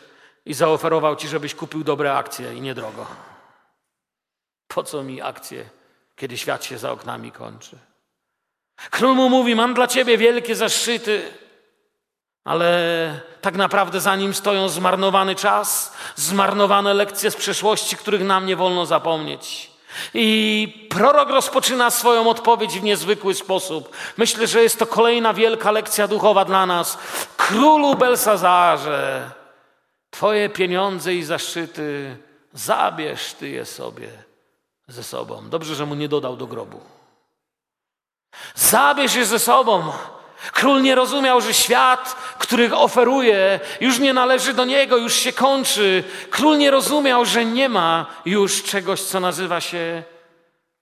[0.46, 3.08] i zaoferował ci, żebyś kupił dobre akcje i niedrogo.
[4.68, 5.70] Po co mi akcje,
[6.16, 7.78] kiedy świat się za oknami kończy?
[8.89, 11.32] Król mu mówi: Mam dla ciebie wielkie zaszczyty.
[12.46, 18.56] Ale tak naprawdę za nim stoją zmarnowany czas, zmarnowane lekcje z przeszłości, których nam nie
[18.56, 19.72] wolno zapomnieć.
[20.14, 23.96] I prorok rozpoczyna swoją odpowiedź w niezwykły sposób.
[24.18, 26.98] Myślę, że jest to kolejna wielka lekcja duchowa dla nas.
[27.38, 29.32] Królu Belsazarze,
[30.10, 32.18] Twoje pieniądze i zaszczyty,
[32.54, 34.08] zabierz Ty je sobie
[34.88, 35.50] ze sobą.
[35.50, 36.82] Dobrze, że mu nie dodał do grobu.
[38.56, 39.91] Zabierz je ze sobą.
[40.52, 46.04] Król nie rozumiał, że świat, który oferuje, już nie należy do niego, już się kończy.
[46.30, 50.04] Król nie rozumiał, że nie ma już czegoś, co nazywa się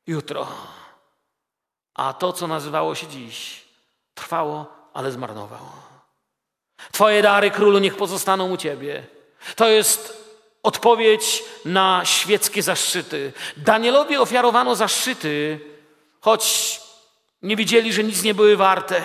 [0.07, 0.47] jutro.
[1.93, 3.63] A to, co nazywało się dziś,
[4.13, 5.71] trwało, ale zmarnowało.
[6.91, 9.03] Twoje dary, królu, niech pozostaną u ciebie.
[9.55, 10.23] To jest
[10.63, 13.33] odpowiedź na świeckie zaszczyty.
[13.57, 15.59] Danielowi ofiarowano zaszczyty,
[16.21, 16.81] choć
[17.41, 19.01] nie widzieli, że nic nie były warte.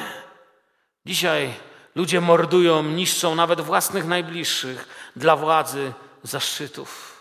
[1.06, 1.54] Dzisiaj
[1.94, 5.92] ludzie mordują, niszczą nawet własnych najbliższych dla władzy,
[6.22, 7.18] zaszczytów.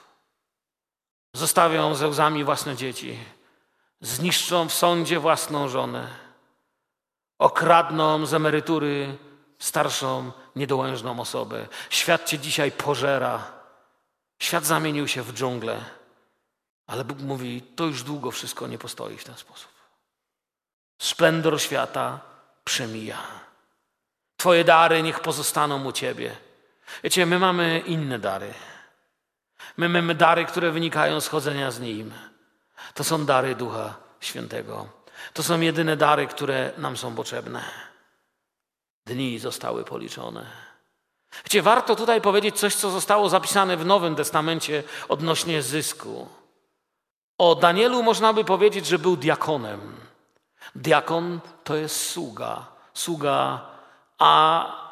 [1.33, 3.19] Zostawią ze łzami własne dzieci,
[4.01, 6.07] zniszczą w sądzie własną żonę,
[7.39, 9.17] okradną z emerytury
[9.59, 11.67] starszą, niedołężną osobę.
[11.89, 13.51] Świat cię dzisiaj pożera.
[14.39, 15.85] Świat zamienił się w dżunglę.
[16.87, 19.71] Ale Bóg mówi, to już długo wszystko nie postoi w ten sposób.
[20.99, 22.19] Splendor świata
[22.63, 23.46] przemija.
[24.37, 26.35] Twoje dary niech pozostaną u Ciebie.
[27.03, 28.53] Wiecie, my mamy inne dary.
[29.77, 32.13] My mamy dary, które wynikają z chodzenia z Nim.
[32.93, 34.87] To są dary Ducha Świętego.
[35.33, 37.63] To są jedyne dary, które nam są potrzebne.
[39.05, 40.45] Dni zostały policzone.
[41.43, 46.27] Wiecie, warto tutaj powiedzieć coś, co zostało zapisane w Nowym Testamencie odnośnie zysku.
[47.37, 49.95] O Danielu można by powiedzieć, że był diakonem.
[50.75, 52.65] Diakon to jest sługa.
[52.93, 53.65] Sługa,
[54.17, 54.87] a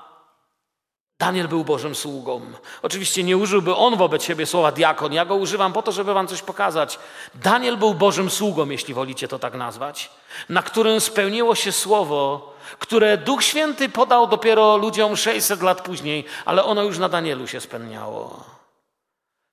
[1.19, 2.41] Daniel był Bożym sługą.
[2.81, 5.13] Oczywiście nie użyłby on wobec siebie słowa diakon.
[5.13, 6.99] Ja go używam po to, żeby wam coś pokazać.
[7.35, 10.11] Daniel był Bożym sługą, jeśli wolicie to tak nazwać,
[10.49, 16.63] na którym spełniło się słowo, które Duch Święty podał dopiero ludziom 600 lat później, ale
[16.63, 18.43] ono już na Danielu się spełniało.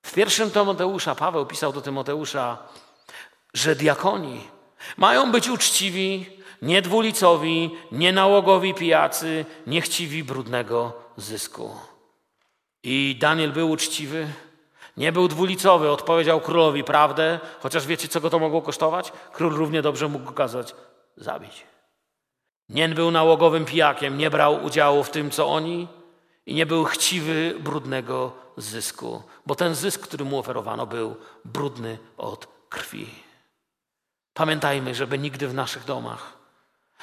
[0.05, 2.57] W pierwszym Tymoteusza Paweł pisał do Tymoteusza,
[3.53, 4.47] że diakoni
[4.97, 11.75] mają być uczciwi, niedwulicowi, nienałogowi pijacy, niechciwi brudnego zysku.
[12.83, 14.27] I Daniel był uczciwy,
[14.97, 19.11] nie był dwulicowy, odpowiedział królowi prawdę, chociaż wiecie, co go to mogło kosztować?
[19.31, 20.75] Król równie dobrze mógł go kazać
[21.17, 21.63] zabić.
[22.69, 25.87] Nie był nałogowym pijakiem, nie brał udziału w tym, co oni
[26.45, 32.47] i nie był chciwy brudnego zysku, bo ten zysk, który mu oferowano, był brudny od
[32.69, 33.09] krwi.
[34.33, 36.42] Pamiętajmy, żeby nigdy w naszych domach,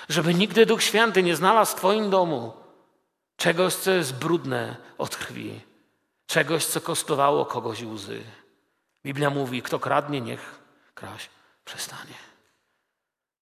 [0.09, 2.53] żeby nigdy Duch Święty nie znalazł w Twoim domu
[3.36, 5.61] czegoś, co jest brudne od krwi,
[6.26, 8.22] czegoś, co kosztowało kogoś łzy.
[9.05, 10.61] Biblia mówi, kto kradnie, niech
[10.95, 11.30] kraść
[11.64, 12.14] przestanie.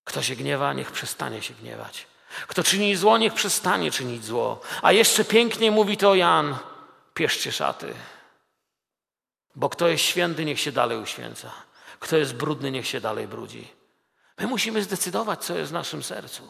[0.04, 2.06] Kto się gniewa, niech przestanie się gniewać.
[2.46, 4.60] Kto czyni zło, niech przestanie czynić zło.
[4.82, 6.56] A jeszcze pięknie mówi to Jan,
[7.14, 7.94] pieszcie szaty.
[9.54, 11.52] Bo kto jest święty, niech się dalej uświęca.
[12.00, 13.77] Kto jest brudny, niech się dalej brudzi.
[14.38, 16.42] My musimy zdecydować, co jest w naszym sercu.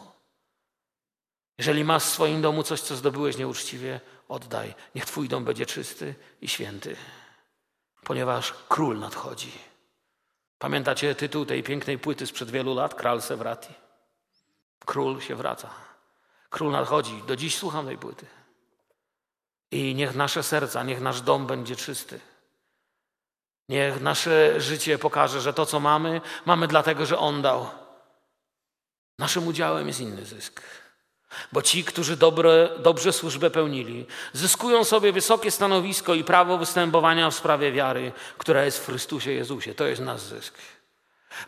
[1.57, 4.75] Jeżeli masz w swoim domu coś, co zdobyłeś nieuczciwie, oddaj.
[4.95, 6.95] Niech Twój dom będzie czysty i święty,
[8.03, 9.51] ponieważ król nadchodzi.
[10.59, 12.95] Pamiętacie tytuł tej pięknej płyty sprzed wielu lat?
[12.95, 13.73] Kral Sewrati.
[14.85, 15.69] Król się wraca.
[16.49, 17.23] Król nadchodzi.
[17.27, 18.25] Do dziś słucham tej płyty.
[19.71, 22.19] I niech nasze serca, niech nasz dom będzie czysty.
[23.69, 27.69] Niech nasze życie pokaże, że to, co mamy, mamy dlatego, że On dał.
[29.19, 30.61] Naszym udziałem jest inny zysk.
[31.51, 37.35] Bo ci, którzy dobre, dobrze służbę pełnili, zyskują sobie wysokie stanowisko i prawo występowania w
[37.35, 39.75] sprawie wiary, która jest w Chrystusie Jezusie.
[39.75, 40.57] To jest nasz zysk.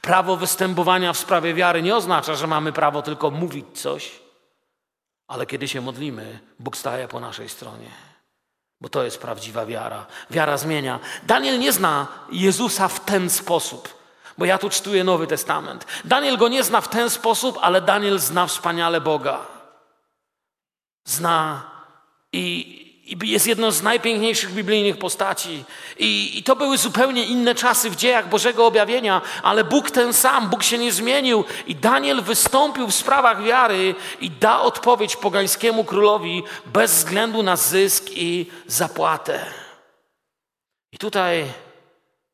[0.01, 4.19] Prawo występowania w sprawie wiary nie oznacza, że mamy prawo tylko mówić coś,
[5.28, 8.11] ale kiedy się modlimy, Bóg staje po naszej stronie.
[8.82, 10.06] Bo to jest prawdziwa wiara.
[10.30, 11.00] Wiara zmienia.
[11.24, 14.02] Daniel nie zna Jezusa w ten sposób,
[14.38, 15.86] bo ja tu czytuję Nowy Testament.
[16.06, 19.40] Daniel go nie zna w ten sposób, ale Daniel zna wspaniale Boga
[21.06, 21.62] zna
[22.34, 25.64] i, i jest jedną z najpiękniejszych biblijnych postaci.
[25.99, 30.49] I, I to były zupełnie inne czasy w dziejach Bożego Objawienia, ale Bóg ten sam,
[30.49, 31.43] Bóg się nie zmienił.
[31.68, 38.06] I Daniel wystąpił w sprawach wiary i da odpowiedź pogańskiemu królowi bez względu na zysk
[38.10, 39.45] i zapłatę.
[40.91, 41.45] I tutaj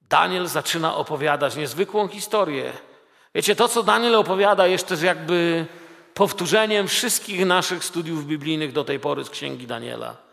[0.01, 2.73] Daniel zaczyna opowiadać niezwykłą historię.
[3.35, 5.65] Wiecie, to co Daniel opowiada, jeszcze jakby
[6.13, 10.26] powtórzeniem wszystkich naszych studiów biblijnych do tej pory z Księgi Daniela,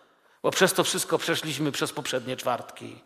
[0.45, 3.01] bo przez to wszystko przeszliśmy przez poprzednie czwartki.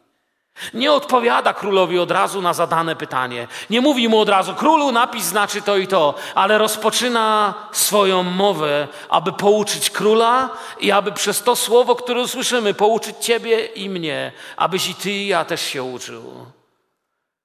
[0.75, 3.49] Nie odpowiada królowi od razu na zadane pytanie.
[3.71, 8.89] Nie mówi mu od razu, królu napisz znaczy to i to, ale rozpoczyna swoją mowę,
[9.09, 14.89] aby pouczyć króla i aby przez to słowo, które usłyszymy, pouczyć ciebie i mnie, abyś
[14.89, 16.47] i ty i ja też się uczył.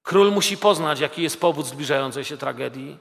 [0.03, 2.97] Król musi poznać, jaki jest powód zbliżającej się tragedii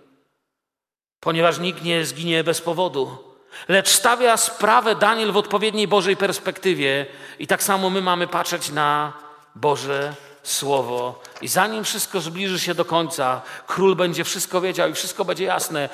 [1.22, 3.31] ponieważ nikt nie zginie bez powodu.
[3.68, 7.06] Lecz stawia sprawę Daniel w odpowiedniej Bożej perspektywie
[7.38, 9.12] i tak samo my mamy patrzeć na
[9.54, 11.22] Boże Słowo.
[11.42, 15.88] I zanim wszystko zbliży się do końca, król będzie wszystko wiedział i wszystko będzie jasne.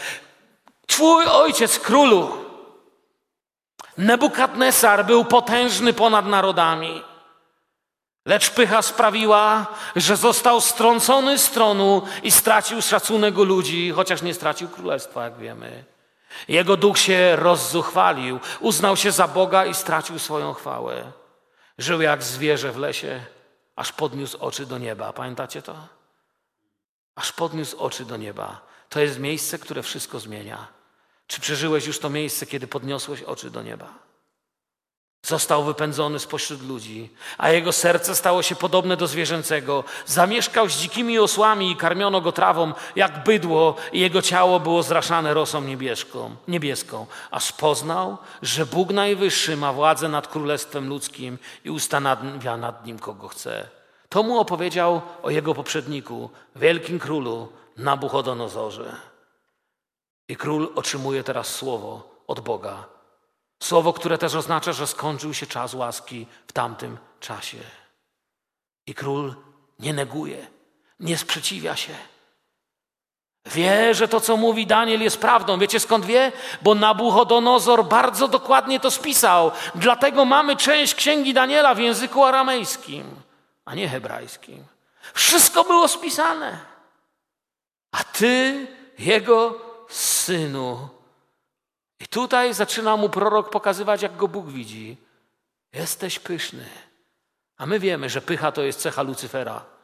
[0.87, 2.49] Twój ojciec królu,
[3.99, 7.03] Nebukadnesar był potężny ponad narodami.
[8.27, 14.35] Lecz pycha sprawiła, że został strącony z tronu i stracił szacunek u ludzi, chociaż nie
[14.35, 15.85] stracił królestwa, jak wiemy.
[16.49, 21.13] Jego duch się rozzuchwalił, uznał się za Boga i stracił swoją chwałę.
[21.79, 23.25] Żył jak zwierzę w lesie,
[23.77, 25.13] aż podniósł oczy do nieba.
[25.13, 25.77] Pamiętacie to?
[27.15, 28.61] Aż podniósł oczy do nieba.
[28.89, 30.67] To jest miejsce, które wszystko zmienia.
[31.27, 34.08] Czy przeżyłeś już to miejsce, kiedy podniosłeś oczy do nieba?
[35.23, 39.85] Został wypędzony spośród ludzi, a jego serce stało się podobne do zwierzęcego.
[40.07, 45.35] Zamieszkał z dzikimi osłami i karmiono go trawą jak bydło i jego ciało było zraszane
[45.35, 47.07] rosą niebieską, niebieską.
[47.31, 53.29] Aż poznał, że Bóg Najwyższy ma władzę nad królestwem ludzkim i ustanawia nad nim kogo
[53.29, 53.69] chce.
[54.09, 58.97] To mu opowiedział o jego poprzedniku, wielkim królu Nabuchodonozorze.
[60.29, 62.98] I król otrzymuje teraz słowo od Boga
[63.63, 67.59] Słowo, które też oznacza, że skończył się czas łaski w tamtym czasie.
[68.87, 69.35] I król
[69.79, 70.47] nie neguje,
[71.01, 71.95] nie sprzeciwia się.
[73.47, 75.59] Wie, że to, co mówi Daniel, jest prawdą.
[75.59, 76.33] Wiecie skąd wie?
[76.63, 79.51] Bo Nabuchodonozor bardzo dokładnie to spisał.
[79.75, 83.05] Dlatego mamy część księgi Daniela w języku aramejskim,
[83.65, 84.65] a nie hebrajskim.
[85.15, 86.59] Wszystko było spisane.
[87.93, 88.67] A ty,
[88.99, 89.55] jego
[89.89, 90.89] synu.
[92.01, 94.97] I tutaj zaczyna mu prorok pokazywać, jak go Bóg widzi.
[95.73, 96.65] Jesteś pyszny.
[97.57, 99.78] A my wiemy, że pycha to jest cecha Lucyfera.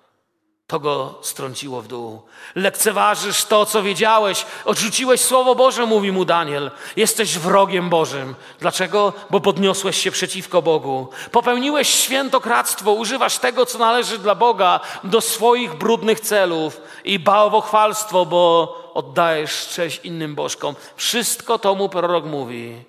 [0.66, 2.22] To go strąciło w dół.
[2.54, 4.46] Lekceważysz to, co wiedziałeś.
[4.64, 6.70] Odrzuciłeś Słowo Boże, mówi mu Daniel.
[6.96, 8.34] Jesteś wrogiem Bożym.
[8.60, 9.12] Dlaczego?
[9.30, 11.08] Bo podniosłeś się przeciwko Bogu.
[11.30, 12.92] Popełniłeś świętokradztwo.
[12.92, 16.80] Używasz tego, co należy dla Boga, do swoich brudnych celów.
[17.04, 20.74] I bałwochwalstwo, bo oddajesz cześć innym bożkom.
[20.96, 22.84] Wszystko to mu prorok mówi.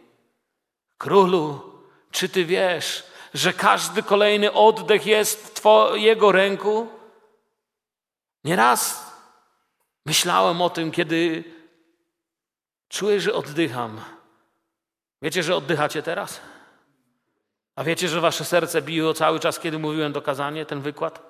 [0.97, 1.59] Królu,
[2.11, 3.03] czy ty wiesz,
[3.33, 6.87] że każdy kolejny oddech jest Twojego ręku?
[8.45, 9.11] Nieraz
[10.05, 11.43] myślałem o tym, kiedy
[12.89, 14.01] czuję, że oddycham.
[15.21, 16.41] Wiecie, że oddychacie teraz?
[17.75, 21.21] A wiecie, że wasze serce biło cały czas, kiedy mówiłem to kazanie, ten wykład?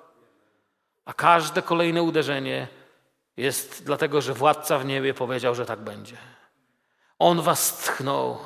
[1.04, 2.68] A każde kolejne uderzenie
[3.36, 6.16] jest dlatego, że władca w niebie powiedział, że tak będzie.
[7.18, 8.38] On was tchnął.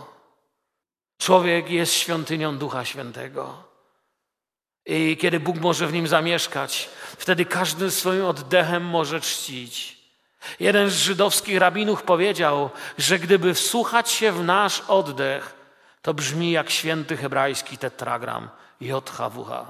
[1.18, 3.69] Człowiek jest świątynią Ducha Świętego.
[4.86, 10.00] I kiedy Bóg może w nim zamieszkać, wtedy każdy swoim oddechem może czcić.
[10.60, 15.54] Jeden z żydowskich rabinów powiedział, że gdyby wsłuchać się w nasz oddech,
[16.02, 18.48] to brzmi jak święty hebrajski tetragram
[18.80, 19.66] JHWH.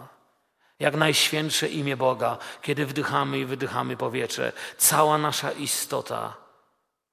[0.81, 4.53] Jak najświętsze imię Boga, kiedy wdychamy i wydychamy powietrze.
[4.79, 6.37] Cała nasza istota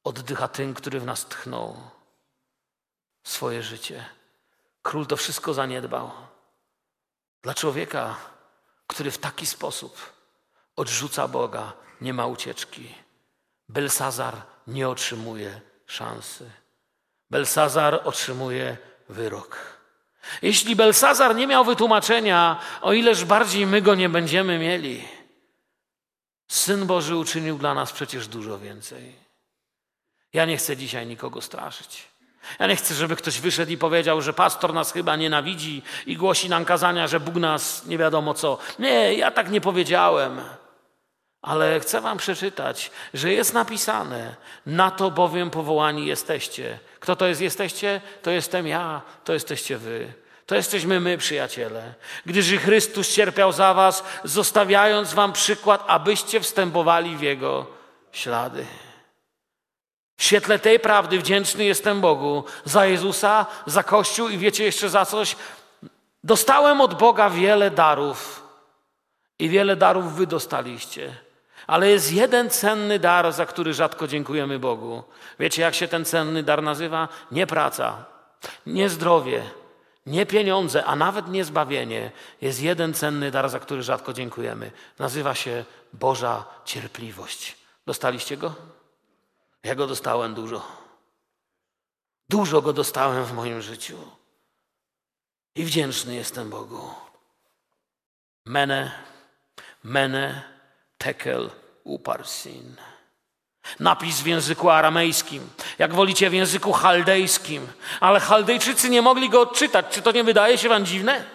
[0.04, 1.78] oddycha tym, który w nas tchnął
[3.24, 4.06] swoje życie.
[4.82, 6.27] Król to wszystko zaniedbał.
[7.42, 8.16] Dla człowieka,
[8.88, 10.14] który w taki sposób
[10.76, 12.96] odrzuca Boga, nie ma ucieczki.
[13.70, 14.36] Belsazar
[14.68, 16.50] nie otrzymuje szansy.
[17.30, 18.78] Belsazar otrzymuje
[19.10, 19.58] wyrok.
[20.42, 25.08] Jeśli Belsazar nie miał wytłumaczenia, o ileż bardziej my go nie będziemy mieli,
[26.48, 29.16] Syn Boży uczynił dla nas przecież dużo więcej.
[30.34, 32.08] Ja nie chcę dzisiaj nikogo straszyć.
[32.60, 36.50] Ja nie chcę, żeby ktoś wyszedł i powiedział, że pastor nas chyba nienawidzi i głosi
[36.50, 38.58] nam kazania, że Bóg nas nie wiadomo co.
[38.80, 40.42] Nie, ja tak nie powiedziałem.
[41.42, 44.36] Ale chcę wam przeczytać, że jest napisane,
[44.66, 46.80] na to bowiem powołani jesteście.
[47.00, 48.02] Kto to jest jesteście?
[48.22, 50.14] To jestem ja, to jesteście wy.
[50.46, 51.94] To jesteśmy my, przyjaciele.
[52.26, 57.68] Gdyż Chrystus cierpiał za was, zostawiając wam przykład, abyście wstępowali w Jego
[58.12, 58.66] ślady.
[60.18, 65.06] W świetle tej prawdy wdzięczny jestem Bogu za Jezusa, za Kościół i wiecie jeszcze za
[65.06, 65.36] coś.
[66.24, 68.44] Dostałem od Boga wiele darów
[69.40, 71.16] i wiele darów wy dostaliście.
[71.68, 75.04] Ale jest jeden cenny dar, za który rzadko dziękujemy Bogu.
[75.40, 77.08] Wiecie, jak się ten cenny dar nazywa?
[77.32, 78.06] Nie praca,
[78.66, 79.44] nie zdrowie,
[80.06, 82.12] nie pieniądze, a nawet nie zbawienie.
[82.42, 84.72] Jest jeden cenny dar, za który rzadko dziękujemy.
[85.00, 87.56] Nazywa się Boża cierpliwość.
[87.86, 88.77] Dostaliście go?
[89.68, 90.62] Ja go dostałem dużo.
[92.30, 93.98] Dużo go dostałem w moim życiu.
[95.56, 96.90] I wdzięczny jestem Bogu.
[98.46, 98.92] Mene,
[99.84, 100.44] mene,
[100.98, 101.50] tekel,
[101.84, 102.76] uparsin.
[103.80, 105.50] Napis w języku aramejskim,
[105.80, 107.68] jak wolicie w języku chaldejskim,
[108.00, 109.86] ale chaldejczycy nie mogli go odczytać.
[109.90, 111.26] Czy to nie wydaje się wam dziwne?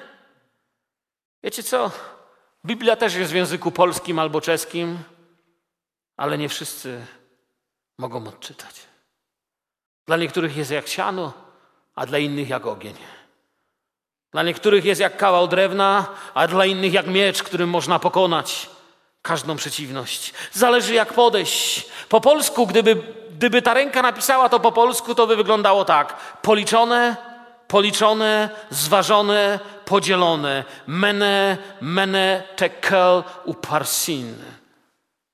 [1.43, 1.91] Wiecie co?
[2.67, 4.99] Biblia też jest w języku polskim albo czeskim,
[6.17, 7.07] ale nie wszyscy
[8.03, 8.75] mogą odczytać.
[10.07, 11.33] Dla niektórych jest jak siano,
[11.95, 12.95] a dla innych jak ogień.
[14.33, 18.71] Dla niektórych jest jak kawał drewna, a dla innych jak miecz, którym można pokonać
[19.23, 20.35] każdą przeciwność.
[20.53, 21.89] Zależy jak podejść.
[22.09, 22.97] Po polsku, gdyby,
[23.31, 26.17] gdyby ta ręka napisała to po polsku, to by wyglądało tak.
[26.43, 27.17] Policzone,
[27.69, 30.65] policzone, zważone, podzielone.
[30.87, 34.62] Mene, mene, tekel, uparsin.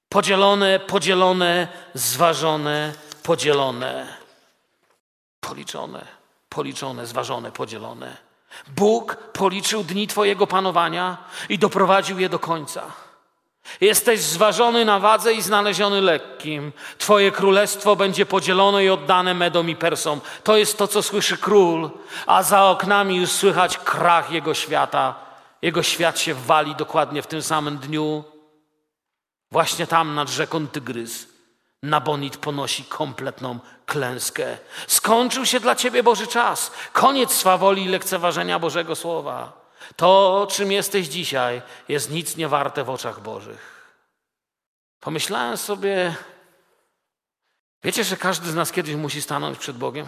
[0.09, 2.93] Podzielone, podzielone, zważone,
[3.23, 4.07] podzielone.
[5.41, 6.05] Policzone,
[6.49, 8.17] policzone, zważone, podzielone.
[8.69, 11.17] Bóg policzył dni Twojego panowania
[11.49, 12.83] i doprowadził je do końca.
[13.81, 16.73] Jesteś zważony na wadze i znaleziony lekkim.
[16.99, 20.21] Twoje królestwo będzie podzielone i oddane Medom i Persom.
[20.45, 21.91] To jest to, co słyszy król,
[22.27, 25.15] a za oknami już słychać krach jego świata.
[25.63, 28.25] Jego świat się wali dokładnie w tym samym dniu,
[29.53, 31.27] Właśnie tam nad rzeką Tygrys,
[31.83, 34.59] Nabonid ponosi kompletną klęskę.
[34.87, 36.73] Skończył się dla ciebie Boży czas.
[36.93, 39.69] Koniec swawoli i lekceważenia Bożego Słowa.
[39.97, 43.93] To, czym jesteś dzisiaj, jest nic nie warte w oczach Bożych.
[45.01, 46.15] Pomyślałem sobie,
[47.85, 50.07] wiecie, że każdy z nas kiedyś musi stanąć przed Bogiem?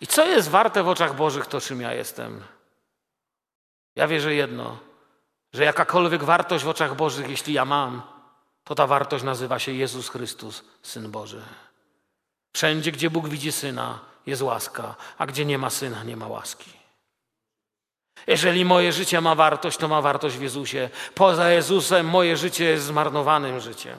[0.00, 2.44] I co jest warte w oczach Bożych to, czym ja jestem?
[3.96, 4.78] Ja wierzę jedno,
[5.52, 8.02] że jakakolwiek wartość w oczach Bożych, jeśli ja mam,
[8.64, 11.42] to ta wartość nazywa się Jezus Chrystus, Syn Boży.
[12.52, 16.70] Wszędzie, gdzie Bóg widzi Syna, jest łaska, a gdzie nie ma Syna, nie ma łaski.
[18.26, 20.90] Jeżeli moje życie ma wartość, to ma wartość w Jezusie.
[21.14, 23.98] Poza Jezusem moje życie jest zmarnowanym życiem.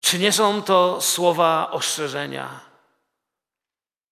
[0.00, 2.60] Czy nie są to słowa ostrzeżenia?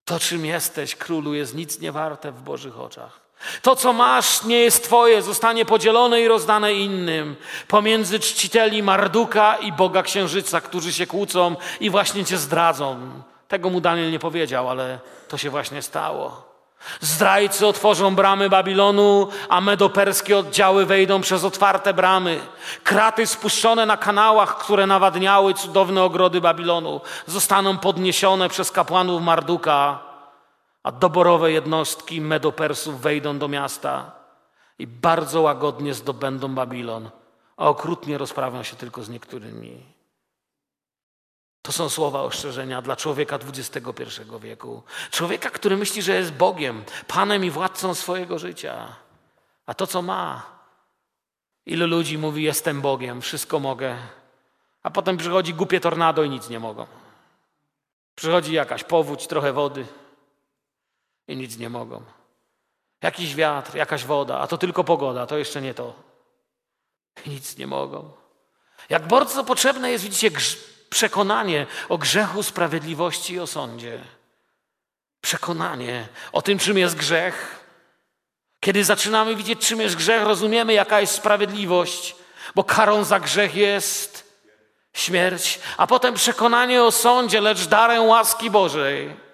[0.04, 3.25] To, czym jesteś, królu, jest nic nie warte w Bożych oczach.
[3.62, 7.36] To, co masz, nie jest Twoje, zostanie podzielone i rozdane innym
[7.68, 12.98] pomiędzy czcicieli Marduka i Boga Księżyca, którzy się kłócą i właśnie Cię zdradzą.
[13.48, 16.46] Tego mu Daniel nie powiedział, ale to się właśnie stało.
[17.00, 22.40] Zdrajcy otworzą bramy Babilonu, a medoperskie oddziały wejdą przez otwarte bramy.
[22.84, 30.05] Kraty spuszczone na kanałach, które nawadniały cudowne ogrody Babilonu, zostaną podniesione przez kapłanów Marduka,
[30.86, 34.12] a doborowe jednostki medopersów wejdą do miasta
[34.78, 37.10] i bardzo łagodnie zdobędą Babilon,
[37.56, 39.82] a okrutnie rozprawią się tylko z niektórymi.
[41.62, 44.02] To są słowa ostrzeżenia dla człowieka XXI
[44.40, 44.82] wieku.
[45.10, 48.96] Człowieka, który myśli, że jest Bogiem, Panem i władcą swojego życia.
[49.66, 50.42] A to, co ma,
[51.66, 53.96] ilu ludzi mówi: Jestem Bogiem, wszystko mogę,
[54.82, 56.86] a potem przychodzi głupie tornado i nic nie mogą.
[58.14, 59.86] Przychodzi jakaś powódź, trochę wody
[61.28, 62.02] i nic nie mogą.
[63.02, 65.94] Jakiś wiatr, jakaś woda, a to tylko pogoda, to jeszcze nie to.
[67.26, 68.12] I nic nie mogą.
[68.88, 70.30] Jak bardzo potrzebne jest, widzicie,
[70.90, 74.00] przekonanie o grzechu, sprawiedliwości i o sądzie.
[75.20, 77.66] Przekonanie o tym, czym jest grzech.
[78.60, 82.16] Kiedy zaczynamy widzieć, czym jest grzech, rozumiemy, jaka jest sprawiedliwość,
[82.54, 84.26] bo karą za grzech jest
[84.92, 89.25] śmierć, a potem przekonanie o sądzie, lecz darem łaski Bożej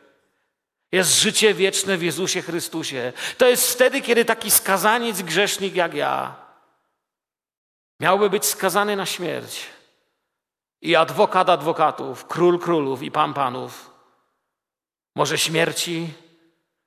[0.93, 3.13] jest życie wieczne w Jezusie Chrystusie.
[3.39, 6.37] To jest wtedy, kiedy taki skazaniec, grzesznik jak ja,
[8.01, 9.67] miałby być skazany na śmierć
[10.81, 13.91] i adwokat adwokatów, król królów i pan panów,
[15.15, 16.09] może śmierci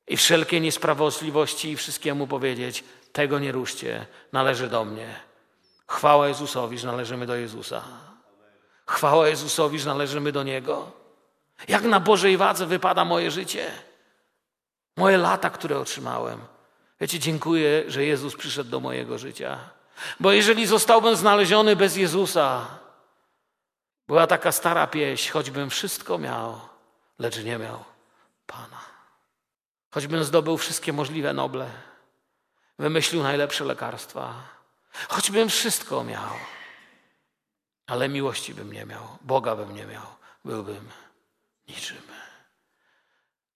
[0.08, 5.20] i wszelkie niesprawiedliwości i wszystkiemu powiedzieć: Tego nie ruszcie, należy do mnie.
[5.88, 7.84] Chwała Jezusowi, że należymy do Jezusa.
[8.86, 10.92] Chwała Jezusowi, że należymy do Niego.
[11.68, 13.72] Jak na Bożej wadze wypada moje życie,
[14.96, 16.40] moje lata, które otrzymałem.
[17.02, 19.60] Wiecie, dziękuję, że Jezus przyszedł do mojego życia.
[20.20, 22.68] Bo jeżeli zostałbym znaleziony bez Jezusa,
[24.08, 26.60] była taka stara pieśń, choćbym wszystko miał,
[27.20, 27.84] lecz nie miał
[28.48, 28.80] Pana.
[29.92, 31.70] Choćbym zdobył wszystkie możliwe noble,
[32.80, 34.34] wymyślił najlepsze lekarstwa,
[35.10, 36.30] choćbym wszystko miał,
[37.88, 40.06] ale miłości bym nie miał, Boga bym nie miał,
[40.46, 40.90] byłbym
[41.68, 42.25] niczym.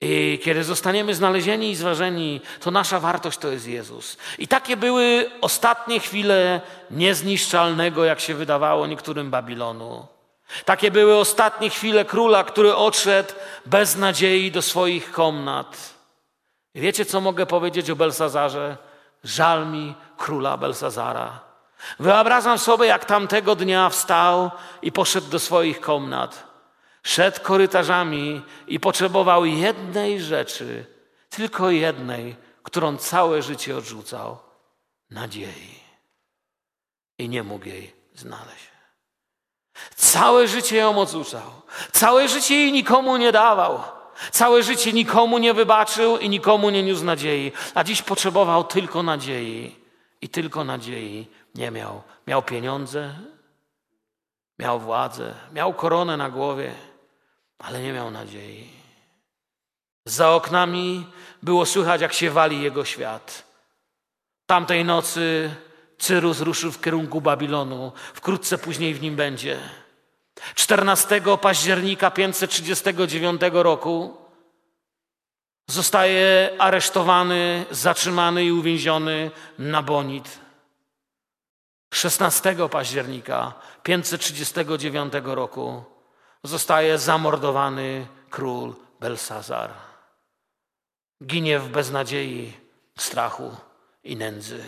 [0.00, 4.16] I kiedy zostaniemy znalezieni i zważeni, to nasza wartość to jest Jezus.
[4.38, 10.06] I takie były ostatnie chwile niezniszczalnego, jak się wydawało niektórym Babilonu.
[10.64, 13.32] Takie były ostatnie chwile króla, który odszedł
[13.66, 15.94] bez nadziei do swoich komnat.
[16.74, 18.76] I wiecie, co mogę powiedzieć o Belsazarze?
[19.24, 21.40] Żal mi króla Belsazara.
[21.98, 24.50] Wyobrażam sobie, jak tamtego dnia wstał
[24.82, 26.49] i poszedł do swoich komnat.
[27.02, 30.86] Szedł korytarzami i potrzebował jednej rzeczy,
[31.30, 34.38] tylko jednej, którą całe życie odrzucał
[35.10, 35.80] nadziei.
[37.18, 38.70] I nie mógł jej znaleźć.
[39.96, 41.50] Całe życie ją odrzucał.
[41.92, 43.82] Całe życie jej nikomu nie dawał.
[44.30, 47.52] Całe życie nikomu nie wybaczył i nikomu nie niósł nadziei.
[47.74, 49.76] A dziś potrzebował tylko nadziei.
[50.22, 52.02] I tylko nadziei nie miał.
[52.26, 53.14] Miał pieniądze,
[54.58, 56.74] miał władzę, miał koronę na głowie,
[57.60, 58.70] ale nie miał nadziei.
[60.04, 61.06] Za oknami
[61.42, 63.44] było słychać, jak się wali jego świat.
[64.46, 65.54] Tamtej nocy
[65.98, 67.92] Cyrus ruszył w kierunku Babilonu.
[68.14, 69.58] Wkrótce później w nim będzie.
[70.54, 74.16] 14 października 539 roku
[75.66, 80.38] zostaje aresztowany, zatrzymany i uwięziony Nabonid.
[81.94, 85.84] 16 października 539 roku
[86.42, 89.70] zostaje zamordowany król Belsazar.
[91.24, 92.52] Ginie w beznadziei,
[92.98, 93.56] strachu
[94.04, 94.64] i nędzy.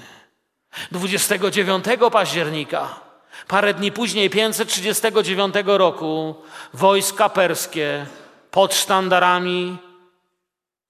[0.91, 3.01] 29 października
[3.49, 6.35] Parę dni później, 539 roku,
[6.75, 8.07] wojska perskie
[8.51, 9.79] pod sztandarami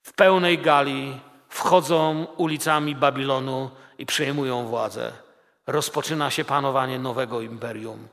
[0.03, 5.13] w pełnej gali wchodzą ulicami Babilonu i przejmują władzę.
[5.67, 8.09] Rozpoczyna się panowanie nowego imperium.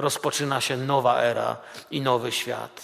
[0.00, 1.56] Rozpoczyna się nowa era
[1.90, 2.82] i nowy świat.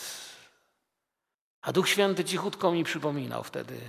[1.63, 3.81] A Duch Święty cichutko mi przypominał wtedy.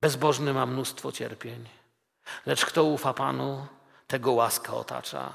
[0.00, 1.68] Bezbożny ma mnóstwo cierpień,
[2.46, 3.66] lecz kto ufa Panu,
[4.06, 5.34] tego łaska otacza.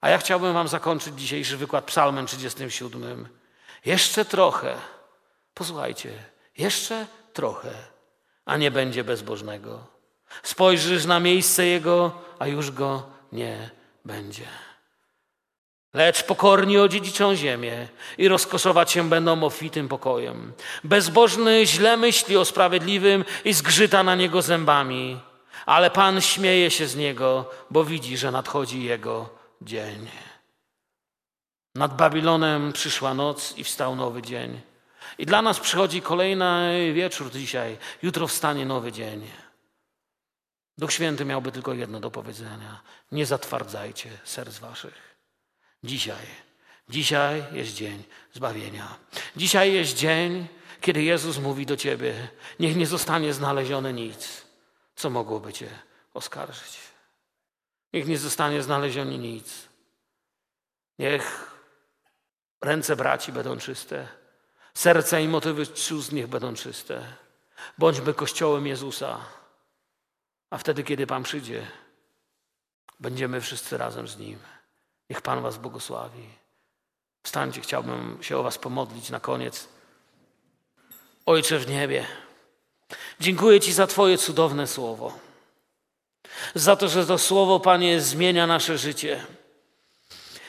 [0.00, 3.28] A ja chciałbym Wam zakończyć dzisiejszy wykład Psalmem 37.
[3.84, 4.76] Jeszcze trochę,
[5.54, 6.24] posłuchajcie,
[6.58, 7.70] jeszcze trochę,
[8.44, 9.86] a nie będzie bezbożnego.
[10.42, 13.02] Spojrzysz na miejsce Jego, a już Go
[13.32, 13.70] nie
[14.04, 14.46] będzie.
[15.94, 17.88] Lecz pokorni odziedziczą ziemię
[18.18, 20.52] i rozkoszować się będą obfitym pokojem.
[20.84, 25.20] Bezbożny źle myśli o sprawiedliwym i zgrzyta na niego zębami,
[25.66, 29.28] ale Pan śmieje się z niego, bo widzi, że nadchodzi jego
[29.62, 30.08] dzień.
[31.74, 34.60] Nad Babilonem przyszła noc i wstał nowy dzień.
[35.18, 37.76] I dla nas przychodzi kolejny wieczór dzisiaj.
[38.02, 39.30] Jutro wstanie nowy dzień.
[40.78, 42.80] Duch Święty miałby tylko jedno do powiedzenia.
[43.12, 45.13] Nie zatwardzajcie serc waszych.
[45.84, 46.26] Dzisiaj,
[46.88, 48.98] dzisiaj jest dzień zbawienia.
[49.36, 50.48] Dzisiaj jest dzień,
[50.80, 52.28] kiedy Jezus mówi do ciebie:
[52.60, 54.46] Niech nie zostanie znalezione nic,
[54.96, 55.68] co mogłoby cię
[56.14, 56.78] oskarżyć.
[57.92, 59.68] Niech nie zostanie znalezione nic.
[60.98, 61.50] Niech
[62.60, 64.08] ręce braci będą czyste,
[64.74, 67.16] serca i motywy sióstr niech będą czyste.
[67.78, 69.20] Bądźmy Kościołem Jezusa.
[70.50, 71.66] A wtedy, kiedy Pan przyjdzie,
[73.00, 74.38] będziemy wszyscy razem z Nim.
[75.10, 76.28] Niech Pan Was błogosławi.
[77.22, 79.68] Wstańcie, chciałbym się o Was pomodlić na koniec.
[81.26, 82.06] Ojcze w niebie,
[83.20, 85.18] dziękuję Ci za Twoje cudowne słowo.
[86.54, 89.26] Za to, że to słowo, Panie, zmienia nasze życie.